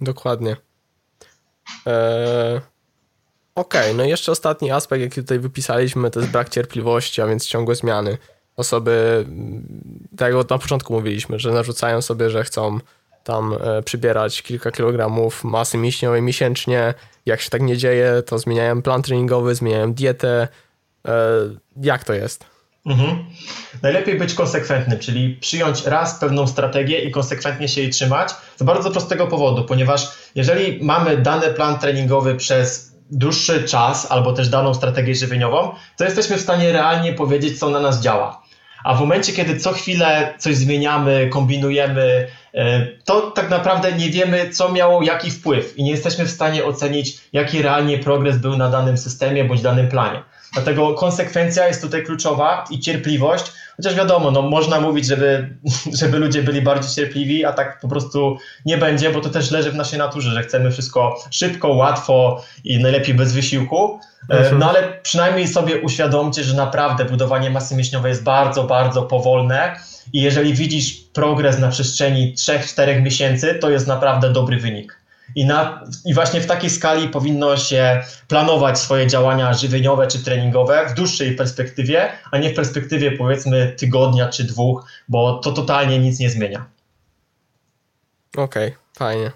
Dokładnie. 0.00 0.56
Eee... 1.86 2.60
Okej, 3.54 3.80
okay, 3.80 3.94
no 3.94 4.04
i 4.04 4.08
jeszcze 4.08 4.32
ostatni 4.32 4.70
aspekt, 4.70 5.02
jaki 5.02 5.20
tutaj 5.20 5.38
wypisaliśmy, 5.38 6.10
to 6.10 6.20
jest 6.20 6.32
brak 6.32 6.48
cierpliwości, 6.48 7.22
a 7.22 7.26
więc 7.26 7.46
ciągłe 7.46 7.74
zmiany 7.74 8.18
osoby, 8.56 9.26
tak 10.16 10.34
jak 10.34 10.50
na 10.50 10.58
początku 10.58 10.92
mówiliśmy, 10.92 11.38
że 11.38 11.52
narzucają 11.52 12.02
sobie, 12.02 12.30
że 12.30 12.44
chcą 12.44 12.78
tam 13.24 13.56
e, 13.60 13.82
przybierać 13.82 14.42
kilka 14.42 14.70
kilogramów 14.70 15.44
masy 15.44 15.78
mięśniowej 15.78 16.22
miesięcznie. 16.22 16.94
Jak 17.26 17.40
się 17.40 17.50
tak 17.50 17.62
nie 17.62 17.76
dzieje, 17.76 18.22
to 18.26 18.38
zmieniają 18.38 18.82
plan 18.82 19.02
treningowy, 19.02 19.54
zmieniają 19.54 19.92
dietę. 19.94 20.48
E, 21.08 21.12
jak 21.82 22.04
to 22.04 22.12
jest? 22.12 22.44
Mhm. 22.86 23.24
Najlepiej 23.82 24.18
być 24.18 24.34
konsekwentnym, 24.34 24.98
czyli 24.98 25.36
przyjąć 25.40 25.86
raz 25.86 26.18
pewną 26.18 26.46
strategię 26.46 26.98
i 26.98 27.10
konsekwentnie 27.10 27.68
się 27.68 27.80
jej 27.80 27.90
trzymać 27.90 28.34
z 28.56 28.62
bardzo 28.62 28.90
prostego 28.90 29.26
powodu, 29.26 29.64
ponieważ 29.64 30.08
jeżeli 30.34 30.84
mamy 30.84 31.16
dany 31.16 31.54
plan 31.54 31.78
treningowy 31.78 32.34
przez 32.34 32.92
dłuższy 33.10 33.64
czas 33.64 34.06
albo 34.10 34.32
też 34.32 34.48
daną 34.48 34.74
strategię 34.74 35.14
żywieniową, 35.14 35.74
to 35.96 36.04
jesteśmy 36.04 36.36
w 36.36 36.40
stanie 36.40 36.72
realnie 36.72 37.12
powiedzieć, 37.12 37.58
co 37.58 37.70
na 37.70 37.80
nas 37.80 38.00
działa. 38.00 38.45
A 38.86 38.94
w 38.94 39.00
momencie, 39.00 39.32
kiedy 39.32 39.56
co 39.56 39.72
chwilę 39.72 40.34
coś 40.38 40.56
zmieniamy, 40.56 41.28
kombinujemy, 41.32 42.26
e, 42.54 42.86
to 43.04 43.30
tak 43.30 43.50
naprawdę 43.50 43.92
nie 43.92 44.10
wiemy, 44.10 44.50
co 44.50 44.72
miało 44.72 45.02
jaki 45.02 45.30
wpływ 45.30 45.76
i 45.76 45.82
nie 45.82 45.90
jesteśmy 45.90 46.24
w 46.26 46.30
stanie 46.30 46.64
ocenić, 46.64 47.18
jaki 47.32 47.62
realnie 47.62 47.98
progres 47.98 48.38
był 48.38 48.56
na 48.56 48.70
danym 48.70 48.98
systemie 48.98 49.44
bądź 49.44 49.62
danym 49.62 49.88
planie. 49.88 50.22
Dlatego 50.52 50.94
konsekwencja 50.94 51.66
jest 51.66 51.82
tutaj 51.82 52.04
kluczowa 52.04 52.64
i 52.70 52.80
cierpliwość, 52.80 53.44
chociaż 53.76 53.94
wiadomo, 53.94 54.30
no, 54.30 54.42
można 54.42 54.80
mówić, 54.80 55.06
żeby, 55.06 55.56
żeby 56.00 56.18
ludzie 56.18 56.42
byli 56.42 56.62
bardziej 56.62 56.90
cierpliwi, 56.90 57.44
a 57.44 57.52
tak 57.52 57.80
po 57.80 57.88
prostu 57.88 58.38
nie 58.66 58.78
będzie, 58.78 59.10
bo 59.10 59.20
to 59.20 59.28
też 59.28 59.50
leży 59.50 59.70
w 59.70 59.74
naszej 59.74 59.98
naturze, 59.98 60.30
że 60.30 60.42
chcemy 60.42 60.70
wszystko 60.70 61.24
szybko, 61.30 61.68
łatwo 61.68 62.44
i 62.64 62.78
najlepiej 62.78 63.14
bez 63.14 63.32
wysiłku. 63.32 64.00
E, 64.30 64.38
mhm. 64.38 64.58
No 64.58 64.68
ale 64.70 65.00
przynajmniej 65.02 65.48
sobie 65.48 65.80
uświadomcie, 65.80 66.44
że 66.44 66.56
naprawdę 66.56 67.04
budowanie 67.04 67.50
masy 67.50 67.76
mięśniowej 67.76 68.10
jest 68.10 68.22
bardzo, 68.22 68.64
bardzo 68.64 69.02
powolne 69.02 69.76
i 70.12 70.22
jeżeli 70.22 70.54
widzisz 70.54 70.94
progres 71.12 71.58
na 71.58 71.68
przestrzeni 71.68 72.34
3-4 72.34 73.02
miesięcy, 73.02 73.54
to 73.54 73.70
jest 73.70 73.86
naprawdę 73.86 74.32
dobry 74.32 74.56
wynik. 74.56 74.95
I, 75.36 75.44
na, 75.44 75.84
I 76.04 76.14
właśnie 76.14 76.40
w 76.40 76.46
takiej 76.46 76.70
skali 76.70 77.08
powinno 77.08 77.56
się 77.56 78.02
planować 78.28 78.78
swoje 78.78 79.06
działania 79.06 79.54
żywieniowe 79.54 80.06
czy 80.06 80.24
treningowe 80.24 80.86
w 80.88 80.94
dłuższej 80.94 81.36
perspektywie, 81.36 82.12
a 82.30 82.38
nie 82.38 82.50
w 82.50 82.54
perspektywie 82.54 83.12
powiedzmy 83.12 83.74
tygodnia 83.78 84.28
czy 84.28 84.44
dwóch, 84.44 84.84
bo 85.08 85.38
to 85.38 85.52
totalnie 85.52 85.98
nic 85.98 86.18
nie 86.18 86.30
zmienia. 86.30 86.66
Okej, 88.36 88.68
okay, 88.68 88.78
fajnie. 88.98 89.32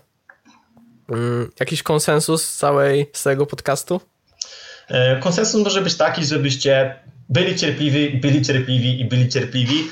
Mm, 1.11 1.51
jakiś 1.61 1.83
konsensus 1.83 2.45
z 2.45 2.57
całej, 2.57 3.11
z 3.13 3.23
całego 3.23 3.47
podcastu? 3.47 4.01
E, 4.89 5.21
konsensus 5.21 5.65
może 5.65 5.83
być 5.83 5.97
taki, 5.97 6.25
żebyście 6.25 6.95
byli 7.29 7.57
cierpliwi, 7.57 8.19
byli 8.19 8.43
cierpliwi 8.43 9.01
i 9.01 9.05
byli 9.05 9.29
cierpliwi. 9.29 9.91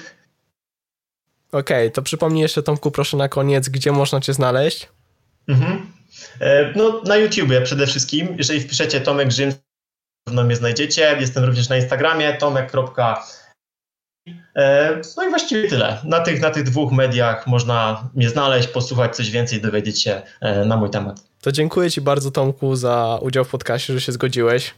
Okej, 1.52 1.86
okay, 1.86 1.90
to 1.90 2.02
przypomnij 2.02 2.42
jeszcze 2.42 2.62
Tomku 2.62 2.90
proszę 2.90 3.16
na 3.16 3.28
koniec, 3.28 3.68
gdzie 3.68 3.92
można 3.92 4.20
Cię 4.20 4.34
znaleźć? 4.34 4.88
Mhm. 5.48 5.87
E, 6.40 6.72
no, 6.76 7.02
na 7.06 7.16
YouTubie 7.16 7.60
przede 7.60 7.86
wszystkim. 7.86 8.34
Jeżeli 8.38 8.60
wpiszecie 8.60 9.00
Tomek 9.00 9.30
Rzym, 9.30 9.52
pewno 10.24 10.44
mnie 10.44 10.56
znajdziecie. 10.56 11.16
Jestem 11.20 11.44
również 11.44 11.68
na 11.68 11.76
Instagramie 11.76 12.32
tomek. 12.32 12.72
E, 14.56 15.00
no 15.16 15.24
i 15.24 15.28
właściwie 15.28 15.68
tyle. 15.68 15.98
Na 16.04 16.20
tych, 16.20 16.40
na 16.40 16.50
tych 16.50 16.64
dwóch 16.64 16.92
mediach 16.92 17.46
można 17.46 18.08
mnie 18.14 18.28
znaleźć, 18.28 18.68
posłuchać 18.68 19.16
coś 19.16 19.30
więcej, 19.30 19.60
dowiedzieć 19.60 20.02
się 20.02 20.22
e, 20.40 20.64
na 20.64 20.76
mój 20.76 20.90
temat. 20.90 21.28
To 21.40 21.52
dziękuję 21.52 21.90
Ci 21.90 22.00
bardzo, 22.00 22.30
Tomku, 22.30 22.76
za 22.76 23.18
udział 23.22 23.44
w 23.44 23.48
podcastie, 23.48 23.92
że 23.92 24.00
się 24.00 24.12
zgodziłeś. 24.12 24.74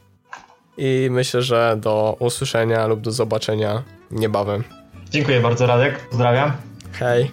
I 0.77 1.07
myślę, 1.11 1.41
że 1.41 1.75
do 1.77 2.15
usłyszenia 2.19 2.87
lub 2.87 3.01
do 3.01 3.11
zobaczenia 3.11 3.83
niebawem. 4.11 4.63
Dziękuję 5.09 5.41
bardzo, 5.41 5.67
Radek. 5.67 5.99
Pozdrawiam. 6.09 6.51
Hej. 6.91 7.31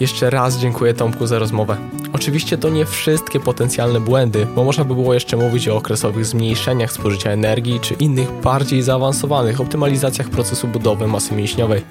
Jeszcze 0.00 0.30
raz 0.30 0.58
dziękuję 0.58 0.94
Tomku 0.94 1.26
za 1.26 1.38
rozmowę. 1.38 1.76
Oczywiście 2.12 2.58
to 2.58 2.68
nie 2.68 2.86
wszystkie 2.86 3.40
potencjalne 3.40 4.00
błędy, 4.00 4.46
bo 4.54 4.64
można 4.64 4.84
by 4.84 4.94
było 4.94 5.14
jeszcze 5.14 5.36
mówić 5.36 5.68
o 5.68 5.76
okresowych 5.76 6.26
zmniejszeniach 6.26 6.92
spożycia 6.92 7.30
energii 7.30 7.80
czy 7.80 7.94
innych 7.94 8.32
bardziej 8.32 8.82
zaawansowanych 8.82 9.60
optymalizacjach 9.60 10.30
procesu 10.30 10.68
budowy 10.68 11.06
masy 11.06 11.34
mięśniowej. 11.34 11.82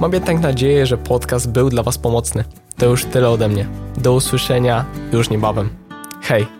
Mam 0.00 0.12
jednak 0.12 0.40
nadzieję, 0.40 0.86
że 0.86 0.98
podcast 0.98 1.50
był 1.50 1.70
dla 1.70 1.82
Was 1.82 1.98
pomocny. 1.98 2.44
To 2.76 2.86
już 2.86 3.04
tyle 3.04 3.30
ode 3.30 3.48
mnie. 3.48 3.66
Do 3.96 4.14
usłyszenia 4.14 4.84
już 5.12 5.30
niebawem. 5.30 5.68
Hej! 6.22 6.57